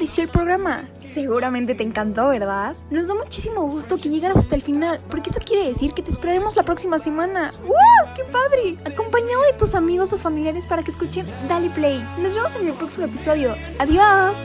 Pareció 0.00 0.24
el 0.24 0.30
programa? 0.30 0.84
Seguramente 0.98 1.74
te 1.74 1.82
encantó, 1.82 2.28
¿verdad? 2.28 2.74
Nos 2.90 3.08
da 3.08 3.14
muchísimo 3.14 3.68
gusto 3.68 3.98
que 3.98 4.08
llegaras 4.08 4.38
hasta 4.38 4.56
el 4.56 4.62
final, 4.62 4.98
porque 5.10 5.28
eso 5.28 5.40
quiere 5.44 5.68
decir 5.68 5.92
que 5.92 6.00
te 6.00 6.10
esperaremos 6.10 6.56
la 6.56 6.62
próxima 6.62 6.98
semana. 6.98 7.52
¡Wow! 7.64 8.14
¡Qué 8.16 8.24
padre! 8.24 8.78
Acompañado 8.90 9.42
de 9.42 9.58
tus 9.58 9.74
amigos 9.74 10.14
o 10.14 10.18
familiares 10.18 10.64
para 10.64 10.82
que 10.82 10.90
escuchen 10.90 11.26
Dale 11.50 11.68
Play. 11.68 12.02
Nos 12.18 12.34
vemos 12.34 12.56
en 12.56 12.68
el 12.68 12.72
próximo 12.72 13.04
episodio. 13.04 13.54
¡Adiós! 13.78 14.38